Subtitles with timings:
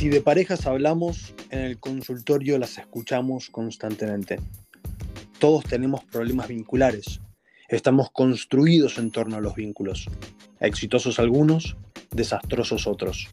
[0.00, 4.40] Si de parejas hablamos, en el consultorio las escuchamos constantemente.
[5.38, 7.20] Todos tenemos problemas vinculares.
[7.68, 10.08] Estamos construidos en torno a los vínculos.
[10.58, 11.76] Exitosos algunos,
[12.12, 13.28] desastrosos otros.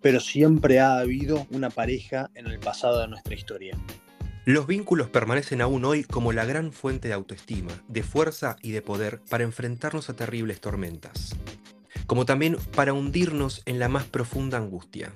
[0.00, 3.76] Pero siempre ha habido una pareja en el pasado de nuestra historia.
[4.46, 8.80] Los vínculos permanecen aún hoy como la gran fuente de autoestima, de fuerza y de
[8.80, 11.36] poder para enfrentarnos a terribles tormentas,
[12.06, 15.12] como también para hundirnos en la más profunda angustia.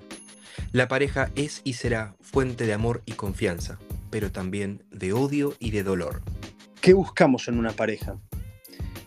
[0.72, 3.78] La pareja es y será fuente de amor y confianza,
[4.10, 6.22] pero también de odio y de dolor.
[6.80, 8.18] ¿Qué buscamos en una pareja?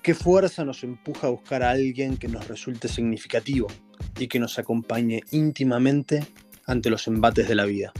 [0.01, 3.67] ¿Qué fuerza nos empuja a buscar a alguien que nos resulte significativo
[4.19, 6.27] y que nos acompañe íntimamente
[6.65, 7.91] ante los embates de la vida?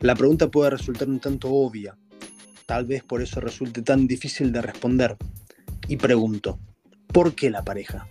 [0.00, 1.96] La pregunta puede resultar un tanto obvia,
[2.66, 5.16] tal vez por eso resulte tan difícil de responder.
[5.88, 6.58] Y pregunto,
[7.08, 8.06] ¿por qué la pareja?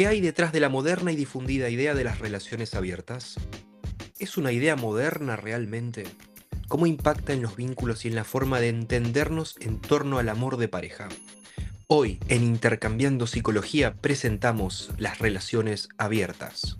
[0.00, 3.34] ¿Qué hay detrás de la moderna y difundida idea de las relaciones abiertas?
[4.18, 6.04] ¿Es una idea moderna realmente?
[6.68, 10.56] ¿Cómo impacta en los vínculos y en la forma de entendernos en torno al amor
[10.56, 11.10] de pareja?
[11.86, 16.78] Hoy, en Intercambiando Psicología, presentamos las relaciones abiertas.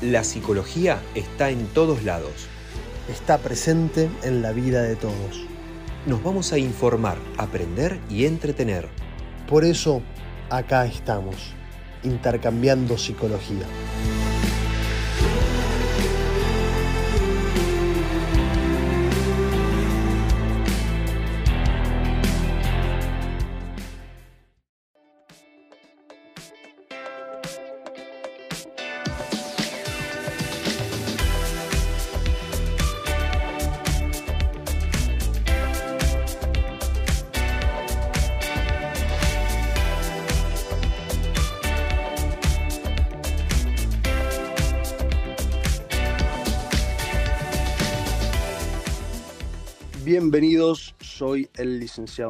[0.00, 2.48] La psicología está en todos lados.
[3.08, 5.46] Está presente en la vida de todos.
[6.04, 8.86] Nos vamos a informar, aprender y entretener.
[9.48, 10.02] Por eso,
[10.50, 11.54] acá estamos,
[12.04, 13.64] intercambiando psicología.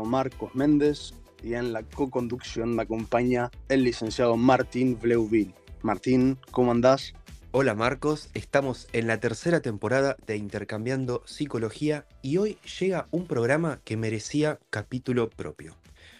[0.04, 5.54] Marcos Méndez y en la co-conducción me acompaña el licenciado Martín Vleuville.
[5.82, 7.14] Martín, ¿cómo andás?
[7.52, 13.80] Hola Marcos, estamos en la tercera temporada de Intercambiando Psicología y hoy llega un programa
[13.84, 15.76] que merecía capítulo propio.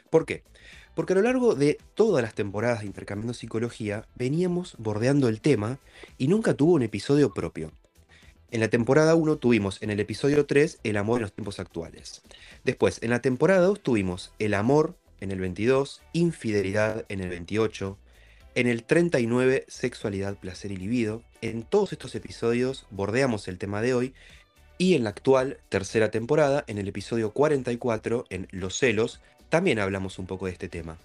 [0.08, 0.44] ¿Por qué?
[0.94, 5.78] Porque a lo largo de todas las temporadas de Intercambiando Psicología veníamos bordeando el tema
[6.16, 7.72] y nunca tuvo un episodio propio.
[8.50, 12.22] En la temporada 1 tuvimos en el episodio 3 el amor en los tiempos actuales.
[12.64, 17.98] Después, en la temporada 2 tuvimos el amor en el 22, infidelidad en el 28,
[18.54, 21.22] en el 39 sexualidad, placer y libido.
[21.42, 24.14] En todos estos episodios bordeamos el tema de hoy
[24.78, 29.20] y en la actual tercera temporada, en el episodio 44, en Los celos,
[29.50, 30.96] también hablamos un poco de este tema.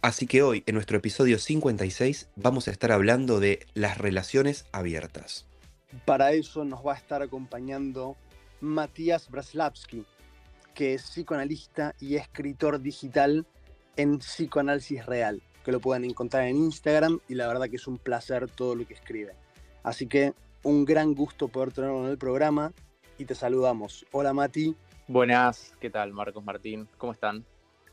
[0.00, 5.44] Así que hoy, en nuestro episodio 56, vamos a estar hablando de las relaciones abiertas.
[6.04, 8.16] Para eso nos va a estar acompañando
[8.60, 10.04] Matías Braslavsky,
[10.74, 13.46] que es psicoanalista y escritor digital
[13.96, 17.98] en Psicoanálisis Real, que lo pueden encontrar en Instagram y la verdad que es un
[17.98, 19.34] placer todo lo que escribe.
[19.82, 22.72] Así que un gran gusto poder tenerlo en el programa
[23.18, 24.04] y te saludamos.
[24.12, 24.76] Hola Mati.
[25.08, 26.88] Buenas, ¿qué tal Marcos Martín?
[26.98, 27.44] ¿Cómo están?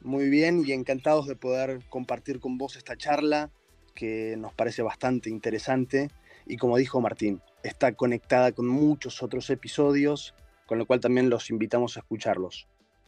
[0.01, 3.51] Muy bien y encantados de poder compartir con vos esta charla
[3.93, 6.09] que nos parece bastante interesante
[6.45, 10.33] y como dijo Martín, está conectada con muchos otros episodios,
[10.65, 12.67] con lo cual también los invitamos a escucharlos.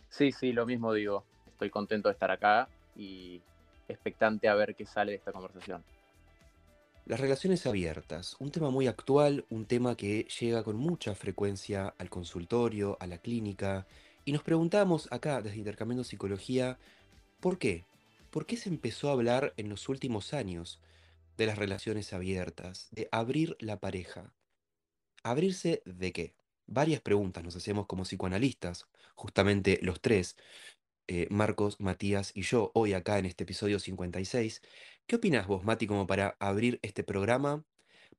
[0.10, 1.24] Sí, sí, lo mismo digo.
[1.48, 3.42] Estoy contento de estar acá y
[3.88, 5.84] expectante a ver qué sale de esta conversación.
[7.06, 12.10] Las relaciones abiertas, un tema muy actual, un tema que llega con mucha frecuencia al
[12.10, 13.86] consultorio, a la clínica,
[14.24, 16.80] y nos preguntamos acá desde Intercambiando Psicología,
[17.40, 17.86] ¿por qué?
[18.32, 20.82] ¿Por qué se empezó a hablar en los últimos años
[21.38, 24.34] de las relaciones abiertas, de abrir la pareja?
[25.26, 26.36] ¿Abrirse de qué?
[26.68, 28.86] Varias preguntas nos hacemos como psicoanalistas,
[29.16, 30.38] justamente los tres,
[31.08, 34.62] eh, Marcos, Matías y yo, hoy acá en este episodio 56.
[35.08, 37.66] ¿Qué opinas vos, Mati, como para abrir este programa?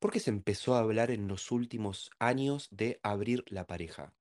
[0.00, 4.12] ¿Por qué se empezó a hablar en los últimos años de abrir la pareja?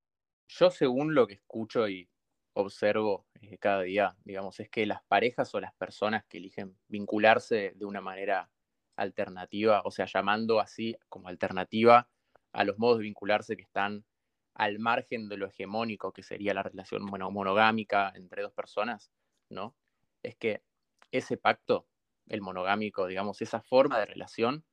[0.48, 2.07] Yo, según lo que escucho y
[2.54, 7.74] observo eh, cada día, digamos, es que las parejas o las personas que eligen vincularse
[7.75, 8.51] de una manera
[8.95, 12.09] alternativa, o sea, llamando así como alternativa
[12.56, 14.06] a los modos de vincularse que están
[14.54, 19.12] al margen de lo hegemónico que sería la relación monogámica entre dos personas,
[19.50, 19.75] ¿no?
[20.24, 20.63] Es que
[21.12, 21.88] ese pacto,
[22.28, 24.63] el monogámico, digamos, esa forma de relación,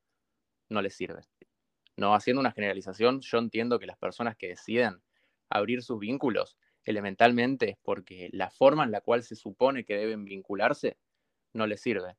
[0.69, 1.23] no les sirve.
[1.97, 5.03] No, haciendo una generalización, yo entiendo que las personas que deciden
[5.51, 10.25] abrir sus vínculos elementalmente es porque la forma en la cual se supone que deben
[10.25, 10.99] vincularse
[11.53, 12.17] no les sirve.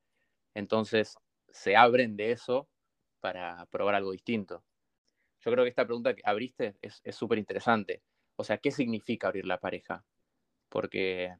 [0.54, 1.16] Entonces
[1.50, 2.70] se abren de eso
[3.22, 4.64] para probar algo distinto.
[5.46, 8.02] Yo creo que esta pregunta que abriste es súper interesante.
[8.36, 10.04] O sea, ¿qué significa abrir la pareja?
[10.70, 11.36] Porque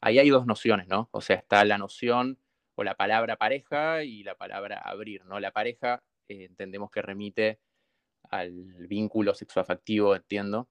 [0.00, 1.08] ahí hay dos nociones, ¿no?
[1.12, 2.38] O sea, está la noción
[2.74, 5.40] o la palabra pareja y la palabra abrir, ¿no?
[5.40, 7.58] La pareja eh, entendemos que remite
[8.30, 8.52] al
[8.86, 10.68] vínculo sexoafectivo, entiendo,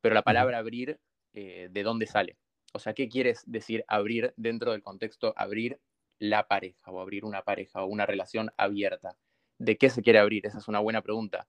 [0.00, 0.98] pero la palabra abrir,
[1.32, 2.36] eh, ¿de dónde sale?
[2.72, 5.80] O sea, ¿qué quieres decir abrir dentro del contexto abrir
[6.18, 9.16] la pareja o abrir una pareja o una relación abierta?
[9.58, 10.46] ¿De qué se quiere abrir?
[10.46, 11.46] Esa es una buena pregunta.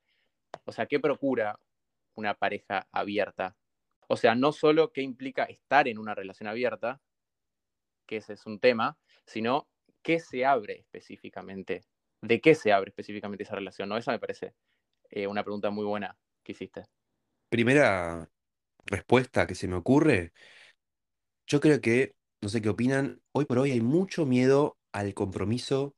[0.66, 1.60] O sea, ¿qué procura
[2.16, 3.56] una pareja abierta?
[4.08, 7.02] O sea, no solo qué implica estar en una relación abierta,
[8.06, 9.68] que ese es un tema, sino
[10.02, 11.84] qué se abre específicamente,
[12.22, 13.98] de qué se abre específicamente esa relación, ¿no?
[13.98, 14.54] Esa me parece
[15.10, 16.86] eh, una pregunta muy buena que hiciste.
[17.50, 18.30] Primera
[18.86, 20.32] respuesta que se me ocurre,
[21.46, 25.96] yo creo que, no sé qué opinan, hoy por hoy hay mucho miedo al compromiso,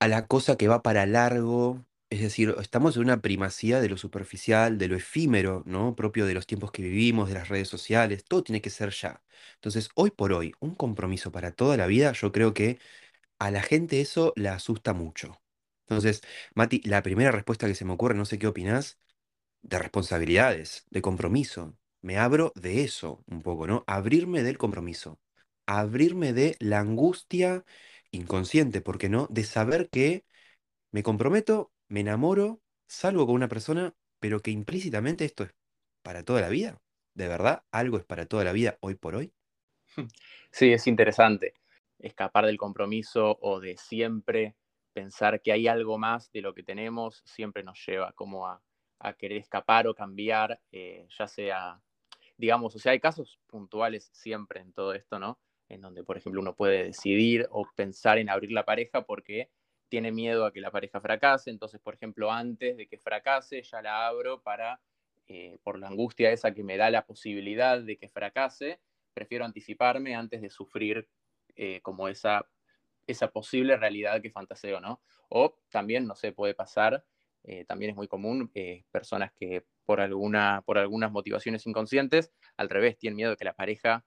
[0.00, 3.96] a la cosa que va para largo, es decir, estamos en una primacía de lo
[3.96, 5.94] superficial, de lo efímero, ¿no?
[5.96, 9.22] Propio de los tiempos que vivimos, de las redes sociales, todo tiene que ser ya.
[9.56, 12.78] Entonces, hoy por hoy, un compromiso para toda la vida, yo creo que
[13.38, 15.40] a la gente eso la asusta mucho.
[15.88, 16.22] Entonces,
[16.54, 18.98] Mati, la primera respuesta que se me ocurre, no sé qué opinás,
[19.62, 21.76] de responsabilidades, de compromiso.
[22.02, 23.84] Me abro de eso un poco, ¿no?
[23.86, 25.20] Abrirme del compromiso.
[25.66, 27.64] Abrirme de la angustia
[28.10, 29.26] inconsciente, ¿por qué no?
[29.30, 30.24] De saber que
[30.92, 35.50] me comprometo, me enamoro, salgo con una persona, pero que implícitamente esto es
[36.02, 36.80] para toda la vida.
[37.14, 39.32] ¿De verdad algo es para toda la vida hoy por hoy?
[40.52, 41.54] Sí, es interesante.
[41.98, 44.56] Escapar del compromiso o de siempre
[44.92, 48.60] pensar que hay algo más de lo que tenemos siempre nos lleva como a,
[49.18, 51.80] querer escapar o cambiar, eh, ya sea,
[52.36, 55.38] digamos, o sea, hay casos puntuales siempre en todo esto, ¿no?
[55.68, 59.50] En donde, por ejemplo, uno puede decidir o pensar en abrir la pareja porque
[59.90, 63.82] tiene miedo a que la pareja fracase, entonces, por ejemplo, antes de que fracase, ya
[63.82, 64.80] la abro para,
[65.26, 68.80] eh, por la angustia esa que me da la posibilidad de que fracase,
[69.12, 71.08] prefiero anticiparme antes de sufrir
[71.56, 72.48] eh, como esa,
[73.06, 75.02] esa posible realidad que fantaseo, ¿no?
[75.28, 77.04] O también, no sé, puede pasar,
[77.42, 78.52] eh, también es muy común,
[78.92, 83.54] personas que por, alguna, por algunas motivaciones inconscientes, al revés, tienen miedo de que la
[83.54, 84.04] pareja,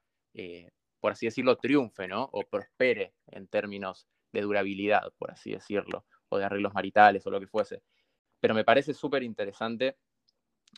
[1.02, 2.30] por así decirlo, triunfe, ¿no?
[2.32, 7.40] O prospere en términos de durabilidad, por así decirlo, o de arreglos maritales o lo
[7.40, 7.84] que fuese.
[8.40, 9.98] Pero me parece súper interesante,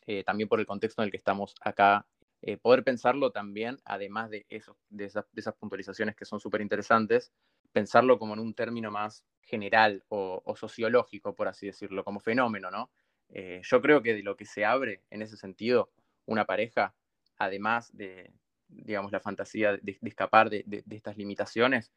[0.05, 2.05] eh, también por el contexto en el que estamos acá,
[2.41, 7.33] eh, poder pensarlo también, además de, eso, de, esas, puntualizaciones que son súper interesantes,
[7.71, 12.91] pensarlo como en un término más general o, sociológico, por así decirlo, como fenómeno, ¿no?
[13.29, 15.91] Eh, yo creo que de lo que se abre en ese sentido
[16.25, 16.93] una pareja,
[17.37, 18.31] además de,
[18.67, 21.91] digamos, la fantasía de, escapar de, de, estas limitaciones,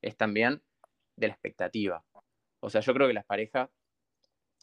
[0.00, 0.62] es también
[1.16, 2.04] de la expectativa.
[2.60, 3.70] O sea, yo creo que las parejas,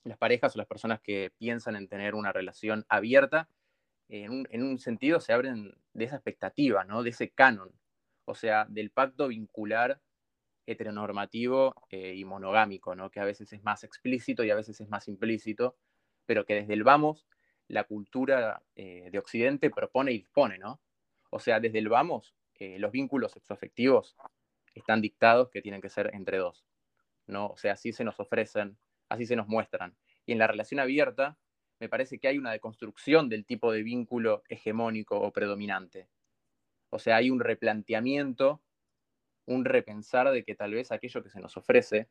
[0.03, 3.49] las parejas o las personas que piensan en tener una relación abierta,
[4.09, 7.03] en un, sentido se abren de esa expectativa, ¿no?
[7.03, 7.71] De ese canon.
[8.25, 10.01] O sea, del pacto vincular
[10.65, 13.11] heteronormativo eh, y monogámico, ¿no?
[13.11, 15.77] Que a veces es más explícito y a veces es más implícito,
[16.25, 17.27] pero que desde el vamos
[17.67, 20.81] la cultura eh, de Occidente propone y dispone, ¿no?
[21.29, 24.15] O sea, desde el vamos, eh, los vínculos sexoafectivos
[24.79, 26.65] están dictados que tienen que ser entre dos.
[27.29, 27.47] ¿no?
[27.47, 29.95] O sea, así se nos ofrecen, así se nos muestran.
[30.25, 31.37] Y en la relación abierta,
[31.79, 36.09] me parece que hay una deconstrucción del tipo de vínculo hegemónico o predominante.
[36.89, 38.61] O sea, hay un replanteamiento,
[39.45, 42.09] un repensar de que tal vez aquello que se nos ofrece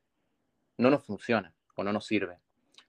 [0.79, 2.39] no nos funciona o no nos sirve.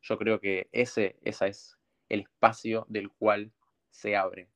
[0.02, 3.52] Yo creo que ese esa es el espacio del cual
[3.90, 4.50] se abre,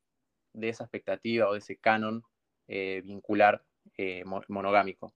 [0.53, 2.23] de esa expectativa o de ese canon
[2.67, 3.63] eh, vincular
[3.97, 5.13] eh, monogámico.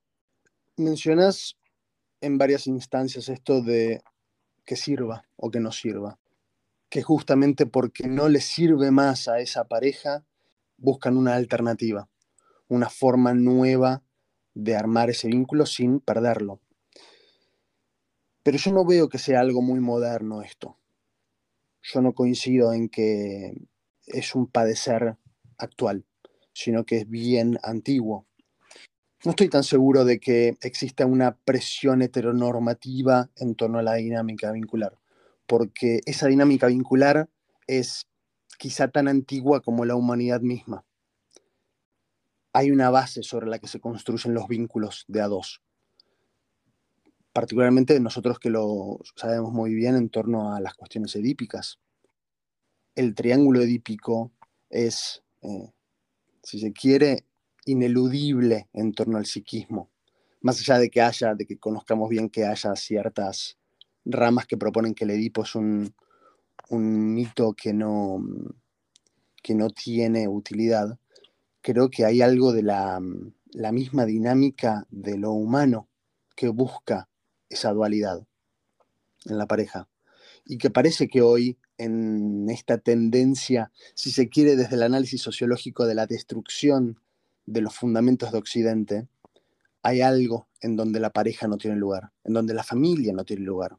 [0.75, 1.57] Mencionas
[2.22, 4.01] en varias instancias esto de
[4.65, 6.19] que sirva o que no sirva,
[6.89, 10.25] que justamente porque no le sirve más a esa pareja,
[10.77, 12.10] buscan una alternativa,
[12.67, 14.03] una forma nueva
[14.53, 16.60] de armar ese vínculo sin perderlo.
[18.43, 20.77] Pero yo no veo que sea algo muy moderno esto.
[21.81, 23.53] Yo no coincido en que
[24.05, 25.17] es un padecer
[25.57, 26.05] actual,
[26.53, 28.27] sino que es bien antiguo
[29.27, 34.53] no estoy tan seguro de que exista una presión heteronormativa en torno a la dinámica
[34.53, 34.98] vincular,
[35.48, 37.29] porque esa dinámica vincular
[37.67, 38.07] es
[38.57, 40.86] quizá tan antigua como la humanidad misma.
[42.53, 45.62] Hay una base sobre la que se construyen los vínculos de a dos,
[47.34, 51.79] particularmente nosotros que lo sabemos muy bien en torno a las cuestiones edípicas.
[52.96, 54.31] El triángulo edípico
[54.69, 55.74] es eh,
[56.43, 57.25] si se quiere,
[57.67, 59.89] ineludible en torno al psiquismo.
[60.41, 63.57] Más allá de que haya, de que conozcamos bien que haya ciertas
[64.05, 65.93] ramas que proponen que el Edipo es un,
[66.69, 68.24] un mito que no,
[69.43, 70.97] que no tiene utilidad,
[71.62, 73.01] creo que hay algo de la,
[73.51, 75.89] la misma dinámica de lo humano
[76.36, 77.09] que busca
[77.50, 78.25] esa dualidad
[79.25, 79.89] en la pareja.
[80.45, 85.86] Y que parece que hoy, en esta tendencia, si se quiere, desde el análisis sociológico
[85.86, 87.00] de la destrucción
[87.48, 89.08] de los fundamentos de Occidente,
[89.82, 93.44] hay algo en donde la pareja no tiene lugar, en donde la familia no tiene
[93.44, 93.77] lugar,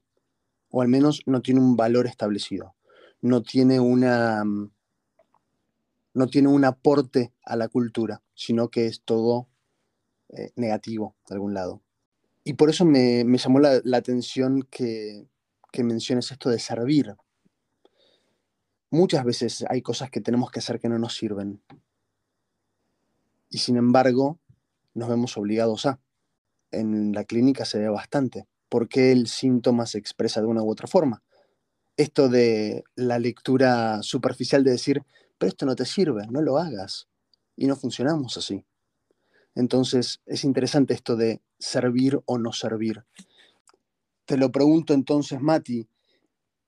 [0.70, 2.74] o al menos no tiene un valor establecido,
[3.20, 4.42] no tiene una
[6.14, 9.46] no tiene un aporte a la cultura, sino que es todo
[10.30, 11.80] eh, negativo de algún lado.
[12.42, 15.28] Y por eso me, llamó la, atención que,
[15.70, 17.14] que menciones esto de servir.
[18.90, 21.62] Muchas veces hay cosas que tenemos que hacer que no nos sirven.
[23.50, 24.38] Y sin embargo,
[24.94, 26.00] nos vemos obligados a.
[26.70, 28.46] En la clínica se ve bastante.
[28.70, 31.22] porque el síntoma se expresa de una u otra forma?
[31.96, 35.04] Esto de la lectura superficial de decir,
[35.38, 37.08] pero esto no te sirve, no lo hagas.
[37.56, 38.66] Y no funcionamos así.
[39.54, 43.04] Entonces, es interesante esto de servir o no servir.
[44.26, 45.88] Te lo pregunto entonces, Mati,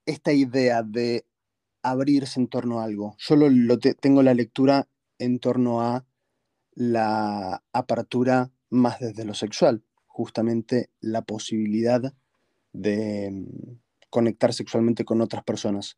[0.05, 1.25] esta idea de
[1.83, 3.15] abrirse en torno a algo.
[3.19, 4.87] Yo lo, tengo la lectura
[5.19, 6.05] en torno a
[6.73, 12.13] la apertura más desde lo sexual, justamente la posibilidad
[12.73, 13.77] de mm,
[14.09, 15.97] conectar sexualmente con otras personas,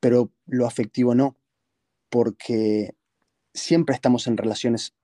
[0.00, 1.36] pero lo afectivo no,
[2.10, 2.94] porque
[3.52, 4.94] siempre estamos en relaciones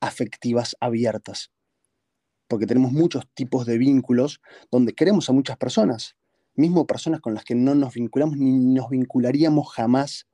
[0.00, 1.52] afectivas abiertas,
[2.48, 6.16] porque tenemos muchos tipos de vínculos donde queremos a muchas personas,
[6.54, 10.26] mismo personas con las que no nos vinculamos ni nos vincularíamos jamás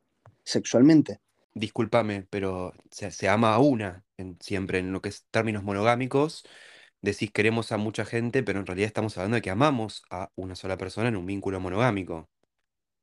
[0.45, 1.21] sexualmente.
[1.55, 4.05] Discúlpame, pero se, ama a una,
[4.41, 6.45] siempre en lo que es términos monogámicos,
[7.03, 10.57] decís queremos a mucha gente, pero en realidad estamos hablando de que amamos a una
[10.57, 12.31] sola persona en un vínculo monogámico.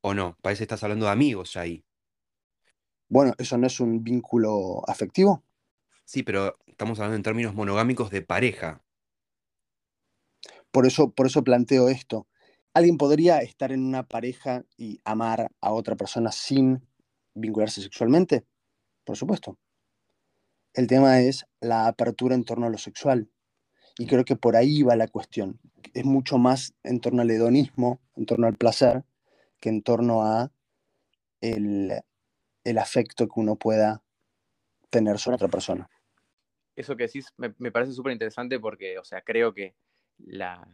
[0.02, 0.36] ¿O no?
[0.42, 1.84] Parece que estás hablando de amigos ya ahí.
[3.08, 5.44] Bueno, ¿eso no es un vínculo afectivo?
[6.04, 8.82] Sí, pero estamos hablando en términos monogámicos de pareja.
[10.70, 12.26] Por eso, por eso planteo esto.
[12.72, 16.86] ¿Alguien podría estar en una pareja y amar a otra persona sin
[17.34, 18.44] vincularse sexualmente?
[19.04, 19.58] Por supuesto.
[20.74, 23.30] El tema es la apertura en torno a lo sexual.
[23.98, 25.60] Y creo que por ahí va la cuestión.
[25.94, 29.04] Es mucho más en torno al hedonismo, en torno al placer,
[29.60, 30.52] que en torno a
[31.40, 31.92] el,
[32.78, 34.02] afecto que uno pueda
[34.90, 35.90] tener sobre otra persona
[36.80, 39.74] eso que decís me, parece súper interesante porque, o sea, creo que
[40.18, 40.66] la,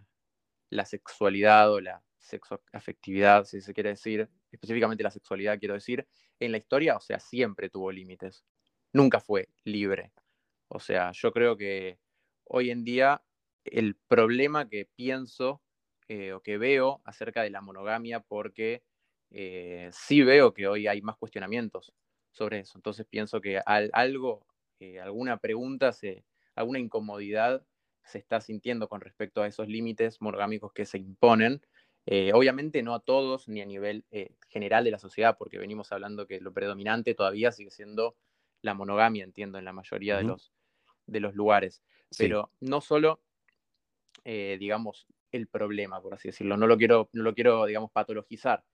[0.84, 6.06] sexualidad o la sexoafectividad, si se quiere decir, específicamente la sexualidad, quiero decir,
[6.40, 8.44] en la historia, o sea, siempre tuvo límites.
[8.92, 10.12] Nunca fue libre.
[10.68, 11.98] O sea, yo creo que
[12.44, 13.22] hoy en día
[13.64, 15.62] el problema que pienso
[16.08, 18.82] eh, o que veo acerca de la monogamia, porque
[19.30, 21.92] eh, sí veo que hoy hay más cuestionamientos
[22.30, 22.78] sobre eso.
[22.78, 24.46] Entonces pienso que algo
[24.80, 25.90] eh, alguna pregunta,
[26.54, 27.64] alguna incomodidad
[28.04, 31.62] se está sintiendo con respecto a esos límites monogámicos que se imponen.
[32.06, 35.92] Eh, obviamente no a todos ni a nivel eh, general de la sociedad, porque venimos
[35.92, 38.16] hablando que lo predominante todavía sigue siendo
[38.62, 40.52] la monogamia, entiendo, en la mayoría de, los,
[41.06, 41.82] de los lugares.
[42.16, 43.20] Pero no solo,
[44.24, 48.64] digamos, el problema, por así decirlo, no lo quiero, no lo quiero digamos, patologizar,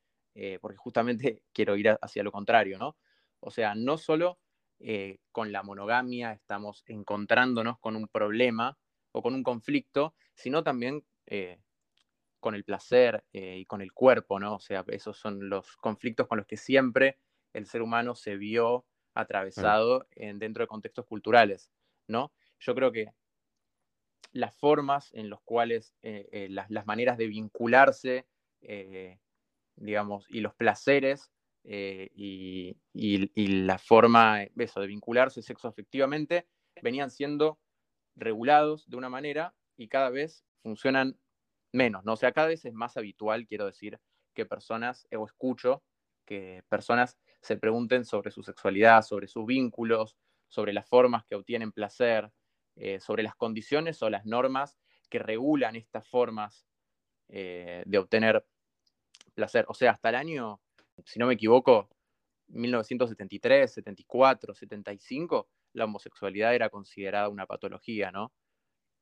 [0.61, 2.97] porque justamente quiero ir hacia lo contrario, ¿no?
[3.41, 4.39] O sea, no solo
[4.85, 8.77] eh, con la monogamia estamos encontrándonos con un problema
[9.13, 11.61] o con un conflicto, sino también eh,
[12.43, 14.57] con el placer eh, y con el cuerpo, ¿no?
[14.57, 17.19] O sea, esos son los conflictos con los que siempre
[17.55, 18.85] el ser humano se vio
[19.15, 21.71] atravesado en, dentro de contextos culturales,
[22.07, 22.33] ¿no?
[22.61, 23.07] Yo creo que
[24.33, 28.27] las formas en las cuales, las, las, maneras de vincularse,
[29.77, 31.31] digamos, y los placeres
[31.65, 32.77] eh, y,
[33.65, 36.49] la forma eso, de vincularse sexoafectivamente
[36.83, 37.61] venían siendo
[38.17, 41.17] regulados de una manera y cada vez funcionan
[41.73, 42.15] menos, ¿no?
[42.15, 43.99] O sea, cada vez es más habitual, quiero decir,
[44.35, 45.83] que personas, o escucho,
[46.25, 50.17] que personas se pregunten sobre su sexualidad, sobre sus vínculos,
[50.49, 52.31] sobre las formas que obtienen placer,
[52.77, 54.79] eh, sobre las condiciones o las normas
[55.11, 56.67] que regulan estas formas
[57.29, 58.47] eh, de obtener
[59.35, 59.65] placer.
[59.69, 60.61] O sea, hasta el año
[61.07, 61.89] si no me equivoco,
[62.49, 68.33] 1973, 74, 75, la homosexualidad era considerada una patología, ¿no?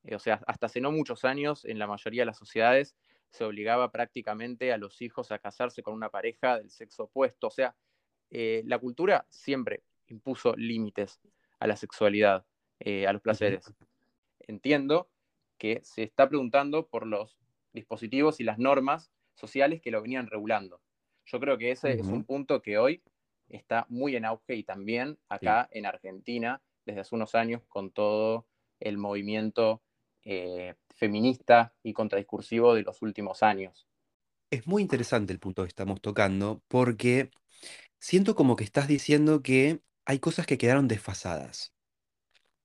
[0.05, 2.97] Eh, o sea, hasta hace no muchos años, en la mayoría de las sociedades,
[3.31, 7.47] se obligaba prácticamente a los hijos a casarse con una pareja del sexo opuesto.
[7.47, 7.77] O sea,
[8.31, 11.21] eh, la cultura siempre impuso límites
[11.59, 12.45] a la sexualidad,
[12.81, 13.73] eh, a los placeres.
[14.41, 15.11] Entiendo
[15.59, 17.39] que se está preguntando por los
[17.73, 20.81] dispositivos y las normas sociales que lo venían regulando.
[21.27, 23.03] Yo creo que ese es un punto que hoy
[23.49, 28.47] está muy en auge y también acá en Argentina, desde hace unos años, con todo
[28.81, 29.83] el movimiento
[30.31, 33.89] eh, feminista y contradiscursivo de los últimos años.
[34.51, 37.31] Es muy interesante el punto que estamos tocando porque
[37.99, 41.73] siento como que estás diciendo que hay cosas que quedaron desfasadas.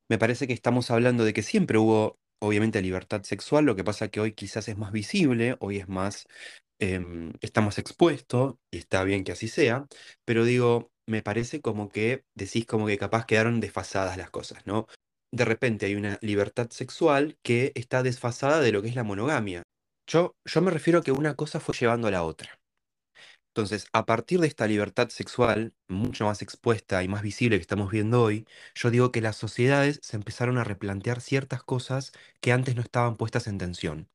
[0.08, 4.10] Me parece que estamos hablando de que siempre hubo, obviamente, libertad sexual, lo que pasa
[4.10, 6.28] que hoy quizás es más visible, hoy es más,
[6.80, 9.88] em, está más expuesto, y está bien que así sea,
[10.26, 14.88] pero digo, me parece como que decís como que capaz quedaron desfasadas las cosas, ¿no?
[15.36, 19.64] De repente hay una libertad sexual que está desfasada de lo que es la monogamia.
[20.08, 22.60] Yo, yo me refiero a que una cosa fue llevando a la otra.
[23.50, 27.92] Entonces, a partir de esta libertad sexual, mucho más expuesta y más visible que estamos
[27.92, 32.12] viendo hoy, yo digo que las sociedades se empezaron a replantear ciertas cosas
[32.42, 34.10] que antes no estaban puestas en tensión.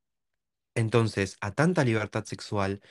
[0.75, 2.83] Entonces, a tanta libertad sexual,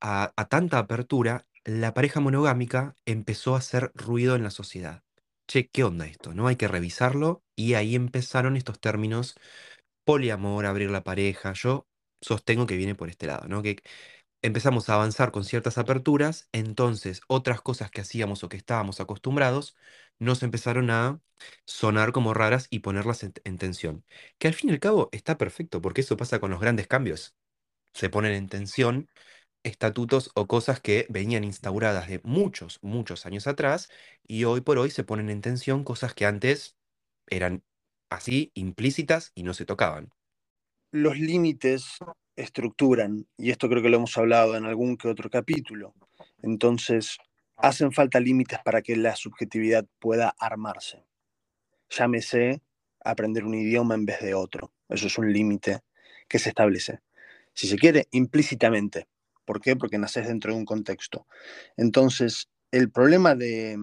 [0.00, 5.04] a, a tanta apertura, la pareja monogámica empezó a hacer ruido en la sociedad.
[5.50, 6.32] Che, ¿qué onda esto?
[6.32, 6.46] ¿No?
[6.46, 9.34] Hay que revisarlo y ahí empezaron estos términos
[10.04, 11.52] poliamor, abrir la pareja.
[11.54, 11.88] Yo
[12.20, 13.62] sostengo que viene por este lado, ¿no?
[13.62, 13.78] Que
[14.42, 19.76] empezamos a avanzar con ciertas aperturas, entonces otras cosas que hacíamos o que estábamos acostumbrados
[20.20, 21.20] nos empezaron a
[21.66, 24.04] sonar como raras y ponerlas en, en tensión.
[24.38, 27.36] Que al fin y al cabo está perfecto, porque eso pasa con los grandes cambios.
[27.94, 29.10] Se ponen en tensión
[29.62, 33.88] estatutos o cosas que venían instauradas de muchos, muchos años atrás
[34.26, 36.76] y hoy por hoy se ponen en tensión cosas que antes
[37.28, 37.64] eran
[38.10, 40.10] así, implícitas y no se tocaban.
[40.92, 41.98] Los límites
[42.36, 45.94] estructuran, y esto creo que lo hemos hablado en algún que otro capítulo.
[46.42, 47.18] Entonces,
[47.56, 51.04] hacen falta límites para que la subjetividad pueda armarse.
[51.90, 52.62] Llámese
[53.04, 54.72] aprender un idioma en vez de otro.
[54.88, 55.80] Eso es un límite
[56.28, 57.00] que se establece.
[57.54, 59.06] Si se quiere, implícitamente.
[59.50, 59.74] ¿Por qué?
[59.74, 61.26] Porque naces dentro de un contexto.
[61.76, 63.76] Entonces, el problema de,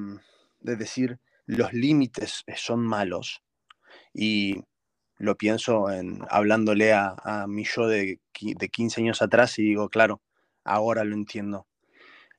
[0.62, 3.44] de decir los límites son malos
[4.14, 4.64] y
[5.18, 9.90] lo pienso en hablándole a, a mi yo de, de 15 años atrás y digo,
[9.90, 10.22] claro,
[10.64, 11.68] ahora lo entiendo.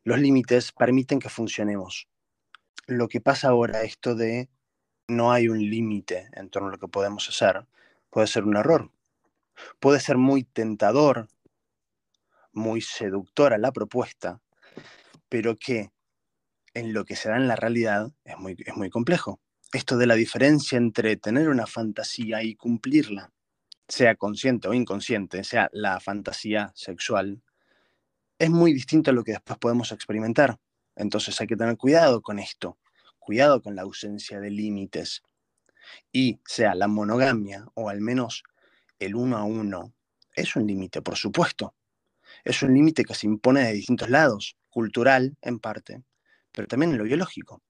[0.04, 2.08] Los límites permiten que funcionemos.
[2.86, 4.48] Lo que pasa ahora, esto de
[5.06, 7.66] no hay un límite en torno a lo que podemos hacer,
[8.08, 8.90] puede ser un error.
[9.80, 11.28] Puede ser muy tentador,
[12.58, 14.40] muy seductora la propuesta,
[15.28, 15.90] pero que
[16.74, 19.40] en lo que se da en la realidad es muy, es muy complejo
[19.72, 23.32] esto de la diferencia entre tener una fantasía y cumplirla,
[23.86, 27.42] sea consciente o inconsciente, sea la fantasía sexual,
[28.38, 30.58] es muy distinto a lo que después podemos experimentar.
[30.96, 32.78] Entonces hay que tener cuidado con esto,
[33.18, 35.22] cuidado con la ausencia de límites.
[36.12, 38.44] Y sea la monogamia o al menos
[38.98, 39.94] el uno a uno,
[40.34, 41.74] es un límite, por supuesto.
[42.44, 46.02] Es un límite que se impone de distintos lados, cultural en parte,
[46.52, 47.62] pero también en lo biológico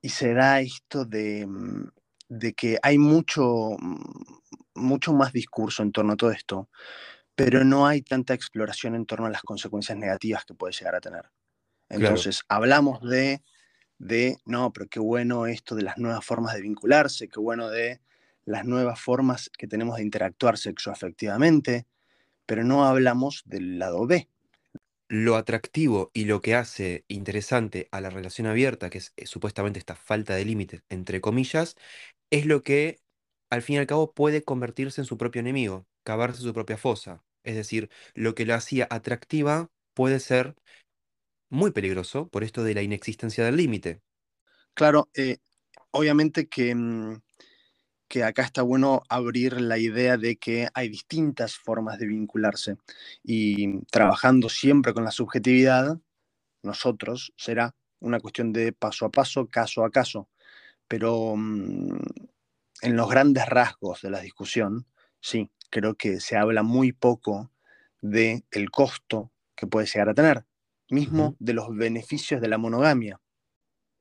[0.00, 1.88] y se da esto de, mm,
[2.28, 4.22] de que hay mucho, mm,
[4.74, 6.68] mucho más discurso en torno a todo esto,
[7.34, 11.00] pero no hay tanta exploración en torno a las consecuencias negativas que puede llegar a
[11.00, 11.30] tener.
[11.88, 13.42] Entonces, hablamos de,
[13.98, 18.00] de, no, pero qué bueno esto de las nuevas formas de vincularse, qué bueno de
[18.44, 21.86] las nuevas formas que tenemos de interactuar sexoafectivamente,
[22.48, 24.30] pero no hablamos del lado B,
[25.08, 29.78] lo atractivo y lo que hace interesante a la relación abierta, que es, eh, supuestamente
[29.78, 31.76] esta falta de límites, entre comillas,
[32.30, 33.00] es lo que
[33.50, 37.24] al fin y al cabo puede convertirse en su propio enemigo, cavarse su propia fosa.
[37.44, 40.56] Es decir, lo que la hacía atractiva puede ser
[41.50, 44.02] muy peligroso por esto de la inexistencia del límite.
[44.74, 45.38] Claro, eh,
[45.92, 47.20] obviamente que mm,
[48.08, 52.76] que acá está bueno abrir la idea de que hay distintas formas de vincularse
[53.22, 55.98] y trabajando siempre con la subjetividad,
[56.62, 60.28] nosotros será una cuestión de paso a paso, caso a caso,
[60.88, 61.98] pero mm,
[62.82, 64.86] en los grandes rasgos de la discusión,
[65.20, 67.52] sí, creo que se habla muy poco
[68.00, 70.44] de el costo que puede llegar a tener,
[70.88, 73.20] mismo de los beneficios de la monogamia.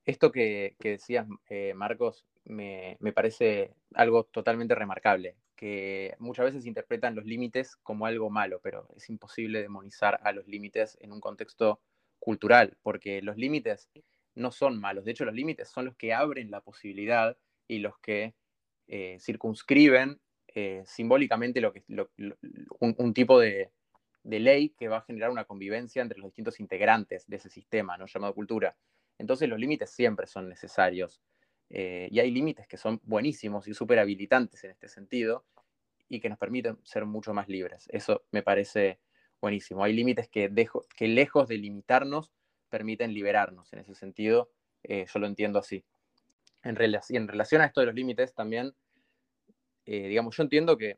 [0.06, 7.26] Esto que, decías, eh, Marcos, me, parece algo totalmente remarcable, que muchas veces interpretan los
[7.26, 11.82] límites como algo malo, pero es imposible demonizar a los límites en un contexto
[12.20, 13.90] cultural, porque los límites
[14.36, 17.98] no son malos, de hecho los límites son los que abren la posibilidad y los
[18.00, 18.34] que
[18.88, 21.84] eh, circunscriben eh, simbólicamente lo que,
[22.80, 23.72] un, tipo de,
[24.24, 27.98] de, ley que va a generar una convivencia entre los distintos integrantes de ese sistema,
[27.98, 28.06] ¿no?
[28.06, 28.76] llamado cultura.
[29.18, 31.22] Entonces los límites siempre son necesarios.
[31.70, 35.46] Eh, y hay límites que son buenísimos y súper habilitantes en este sentido
[36.08, 37.88] y que nos permiten ser mucho más libres.
[37.92, 39.00] Eso me parece
[39.42, 39.84] buenísimo.
[39.84, 40.50] Hay límites que,
[40.96, 42.32] que lejos de limitarnos
[42.70, 43.72] permiten liberarnos.
[43.74, 44.50] En ese sentido,
[44.84, 45.84] eh, yo lo entiendo así.
[46.64, 46.78] En,
[47.10, 48.74] en, relación a esto de los límites, también,
[49.86, 50.98] eh, digamos, yo entiendo que,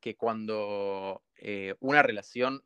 [0.00, 1.22] que cuando
[1.80, 2.62] una relación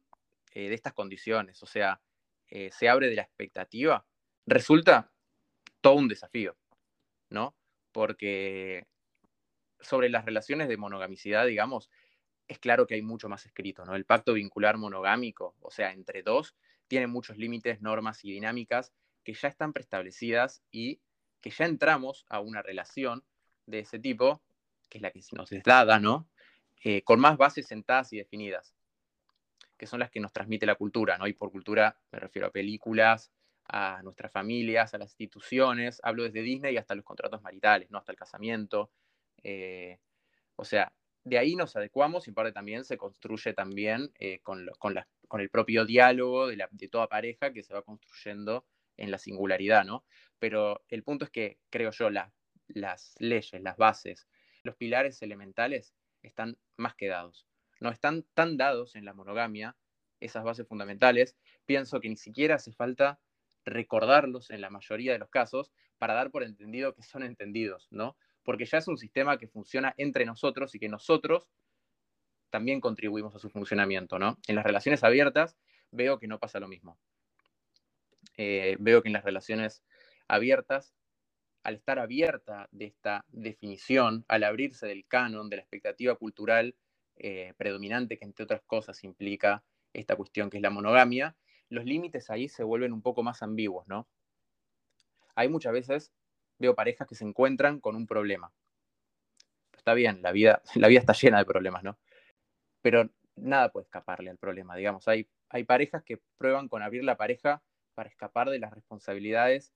[0.54, 2.00] de estas condiciones, o sea,
[2.48, 4.06] se abre de la expectativa,
[4.46, 5.10] resulta
[5.80, 6.56] todo un desafío,
[7.30, 7.54] ¿no?
[7.92, 8.86] Porque
[9.80, 11.90] sobre las relaciones de monogamicidad, digamos,
[12.48, 13.94] es claro que hay mucho más escrito, ¿no?
[13.94, 16.56] El pacto vincular monogámico, o sea, entre dos,
[16.88, 21.00] tiene muchos límites, normas y dinámicas que ya están preestablecidas y
[21.40, 23.24] que ya entramos a una relación
[23.66, 24.42] de ese tipo,
[24.88, 26.28] que es la que nos es dada, ¿no?
[26.82, 28.74] Eh, con más bases sentadas y definidas,
[29.76, 31.26] que son las que nos transmite la cultura, ¿no?
[31.26, 33.30] Y por cultura me refiero a películas,
[33.68, 37.98] a nuestras familias, a las instituciones, hablo desde Disney hasta los contratos maritales, ¿no?
[37.98, 38.90] hasta el casamiento.
[39.42, 39.98] Eh,
[40.56, 40.92] o sea,
[41.24, 45.50] de ahí nos adecuamos y en parte también se construye también eh, con, con, el
[45.50, 50.04] propio diálogo de, toda pareja que se va construyendo en la singularidad, ¿no?
[50.38, 54.26] Pero el punto es que, creo yo, las leyes, las bases,
[54.62, 57.46] los pilares elementales están más que dados.
[57.80, 59.76] No están tan dados en la monogamia,
[60.20, 63.20] esas bases fundamentales, pienso que ni siquiera hace falta
[63.64, 68.16] recordarlos en la mayoría de los casos para dar por entendido que son entendidos, ¿no?
[68.42, 71.48] Porque ya es un sistema que funciona entre nosotros y que nosotros
[72.50, 74.38] también contribuimos a su funcionamiento, ¿no?
[74.46, 75.56] En las relaciones abiertas
[75.90, 76.98] veo que no pasa lo mismo.
[78.36, 79.82] Eh, veo que en las relaciones
[80.28, 80.94] abiertas,
[81.64, 86.76] al estar abierta de esta definición, al abrirse del canon, de la expectativa cultural
[87.16, 91.36] eh, predominante que entre otras cosas implica esta cuestión que es la monogamia,
[91.70, 94.08] los límites ahí se vuelven un poco más ambiguos, ¿no?
[95.34, 96.12] Hay muchas veces,
[96.58, 98.52] veo parejas que se encuentran con un problema.
[99.76, 101.98] Está bien, la vida, la vida está llena de problemas, ¿no?
[102.82, 105.06] Pero nada puede escaparle al problema, digamos.
[105.08, 107.62] Hay, hay parejas que prueban con abrir la pareja
[107.94, 109.72] para escapar de las responsabilidades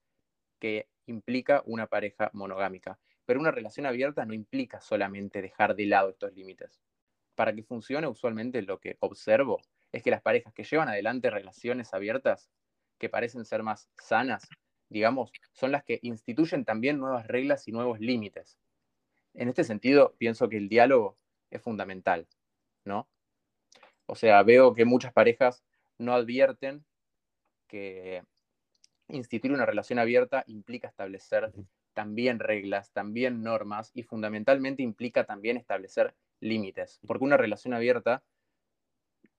[0.59, 2.99] que implica una pareja monogámica.
[3.25, 6.81] Pero una relación abierta no implica solamente dejar de lado estos límites.
[7.35, 9.61] Para que funcione, usualmente lo que observo
[9.93, 12.51] es que las parejas que llevan adelante relaciones abiertas,
[12.99, 14.49] que parecen ser más sanas,
[14.89, 18.59] digamos, son las que instituyen también nuevas reglas y nuevos límites.
[19.35, 21.19] En este sentido, pienso que el diálogo
[21.51, 22.27] es fundamental,
[22.85, 23.09] ¿no?
[24.07, 25.65] O sea, veo que muchas parejas
[25.99, 26.85] no advierten
[27.69, 28.23] que
[29.09, 31.53] instituir una relación abierta implica establecer
[31.95, 38.23] también reglas, también normas y fundamentalmente implica también establecer límites, porque una relación abierta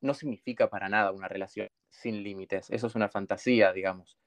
[0.03, 2.69] no significa para nada una relación sin límites.
[2.69, 4.17] Eso es una fantasía, digamos.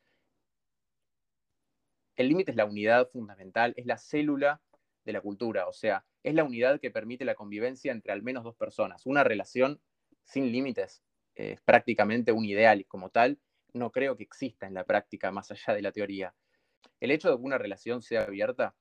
[2.17, 4.63] El límite es la unidad fundamental, es la célula
[5.05, 8.43] de la cultura, o sea, es la unidad que permite la convivencia entre al menos
[8.43, 9.05] dos personas.
[9.05, 9.81] Una relación
[10.25, 11.03] sin límites
[11.35, 13.39] es prácticamente un ideal y como tal
[13.75, 16.35] no creo que exista en la práctica más allá de la teoría.
[17.01, 18.75] El hecho de que una relación sea abierta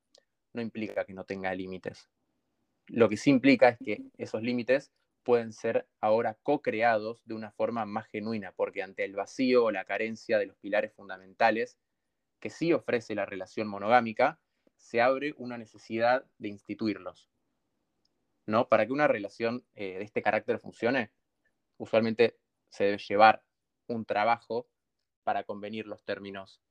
[0.53, 2.09] no implica que no tenga límites.
[2.87, 4.93] Lo que sí implica es que esos límites
[5.25, 9.83] pueden ser ahora co-creados de una forma más genuina, porque ante el vacío o la
[9.83, 11.79] carencia de los pilares fundamentales
[12.39, 14.39] que sí ofrece la relación monogámica,
[14.77, 17.31] se abre una necesidad de instituirlos.
[18.45, 18.69] ¿no?
[18.69, 21.11] Para que una relación eh, de este carácter funcione,
[21.77, 22.37] usualmente
[22.69, 23.43] se debe llevar
[23.87, 24.69] un trabajo
[25.23, 26.61] para convenir los términos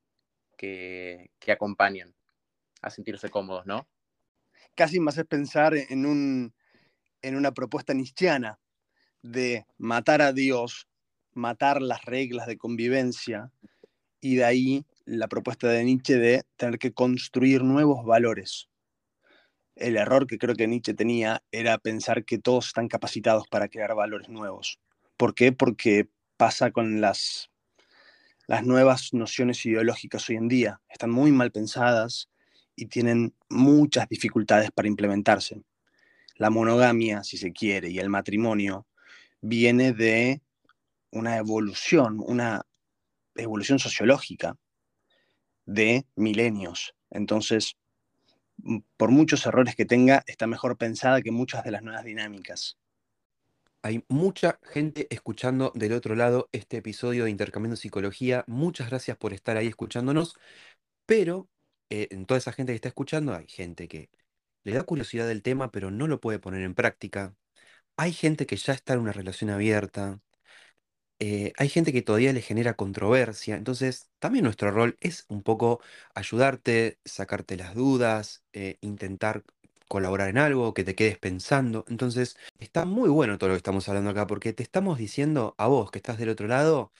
[0.55, 2.15] que, que acompañan
[2.81, 3.89] a sentirse cómodos, ¿no?
[4.75, 6.53] Casi más es pensar en un,
[7.25, 8.59] en una propuesta nistiana
[9.23, 10.87] de matar a Dios,
[11.33, 13.51] matar las reglas de convivencia,
[14.21, 18.69] y de ahí la propuesta de Nietzsche de tener que construir nuevos valores.
[19.75, 23.95] El error que creo que Nietzsche tenía era pensar que todos están capacitados para crear
[23.95, 24.79] valores nuevos.
[25.17, 25.51] ¿Por qué?
[25.51, 26.07] Porque
[26.37, 27.49] pasa con las,
[28.47, 30.81] las nuevas nociones ideológicas hoy en día.
[30.89, 32.29] Están muy mal pensadas
[32.75, 35.63] y tienen muchas dificultades para implementarse
[36.35, 38.87] la monogamia, si se quiere, y el matrimonio,
[39.41, 40.41] viene de
[41.11, 42.65] una evolución, una
[43.35, 44.57] evolución sociológica
[45.65, 46.95] de milenios.
[47.09, 47.75] Entonces,
[48.57, 52.77] mm, por muchos errores que tenga, está mejor pensada que muchas de las nuevas dinámicas.
[53.81, 58.43] Hay mucha gente escuchando del otro lado este episodio de Intercambiando Psicología.
[58.47, 60.35] Muchas gracias por estar ahí escuchándonos.
[61.05, 61.47] Pero
[61.91, 64.09] eh, en toda esa gente que está escuchando, hay gente que
[64.65, 67.35] le da curiosidad del tema, pero no lo puede poner en práctica.
[67.97, 70.21] Hay gente que ya está en una relación abierta.
[71.19, 75.81] eh, hay gente que todavía le genera controversia, entonces también nuestro rol es un poco
[76.13, 79.43] ayudarte, sacarte las dudas, eh, intentar
[79.87, 81.85] colaborar en algo, que te quedes pensando.
[81.87, 85.67] Entonces, está muy bueno todo lo que estamos hablando acá, porque te estamos diciendo a
[85.67, 86.91] vos que estás del otro lado,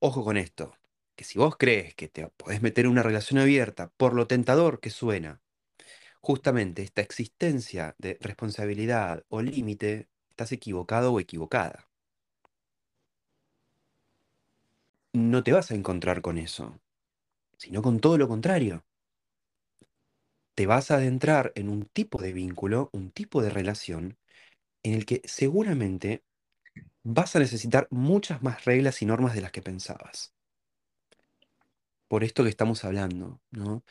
[0.00, 0.74] ojo con esto,
[1.16, 4.80] que si vos crees que te podés meter en una relación abierta por lo tentador
[4.80, 5.42] que suena,
[6.20, 11.88] justamente esta existencia de responsabilidad o límite, estás equivocado o equivocada.
[15.12, 16.80] no te vas a encontrar con eso,
[17.58, 18.84] sino con todo lo contrario.
[20.54, 24.18] Te vas a adentrar en un tipo de vínculo, un tipo de relación,
[24.82, 26.24] en el que seguramente
[27.02, 30.34] vas a necesitar muchas más reglas y normas de las que pensabas.
[32.08, 33.84] Por esto que estamos hablando, ¿no?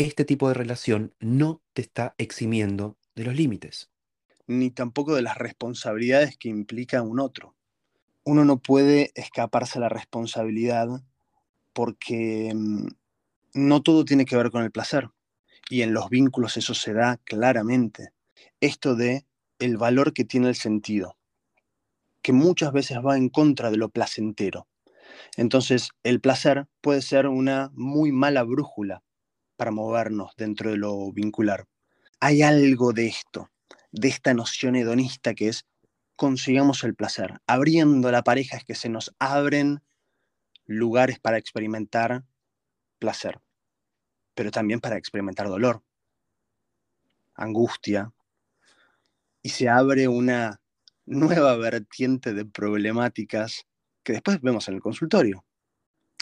[0.00, 3.90] Este tipo de relación no te está eximiendo de los límites.
[4.46, 7.54] Ni tampoco de las responsabilidades que implica un otro
[8.24, 10.88] uno no puede escaparse a la responsabilidad
[11.72, 12.86] porque mm,
[13.54, 15.10] no todo tiene que ver con el placer.
[15.68, 18.12] Y en los vínculos eso se da claramente.
[18.60, 19.24] Esto de
[19.58, 21.16] el valor que tiene el sentido,
[22.22, 24.66] que muchas veces va en contra de lo placentero.
[25.36, 29.02] Entonces, el placer puede ser una muy mala brújula
[29.60, 31.66] para movernos dentro de lo vincular.
[32.18, 33.50] Hay algo de esto,
[33.92, 35.66] de esta noción hedonista que es
[36.16, 37.42] consigamos el placer.
[37.46, 39.82] Abriendo la pareja es que se nos abren
[40.64, 42.24] lugares para experimentar
[42.98, 43.38] placer,
[44.34, 45.82] pero también para experimentar dolor,
[47.34, 48.14] angustia,
[49.42, 50.62] y se abre una
[51.04, 53.66] nueva vertiente de problemáticas
[54.04, 55.44] que después vemos en el consultorio.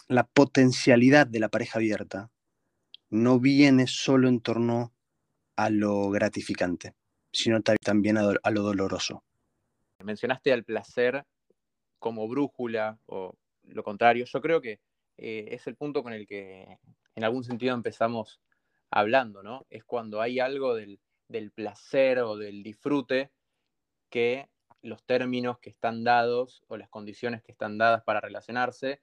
[0.09, 2.33] La potencialidad de la pareja abierta
[3.10, 4.92] no viene solo en torno
[5.56, 6.94] a lo gratificante,
[7.32, 9.24] sino también a lo doloroso.
[10.04, 11.24] Mencionaste al placer
[11.98, 14.24] como brújula o lo contrario.
[14.24, 14.80] Yo creo que
[15.16, 16.78] eh, es el punto con el que
[17.14, 18.40] en algún sentido empezamos
[18.90, 19.66] hablando, ¿no?
[19.70, 21.00] Es cuando hay algo del,
[21.54, 23.30] placer o del disfrute
[24.08, 24.48] que
[24.80, 29.02] los términos que están dados o las condiciones que están dadas para relacionarse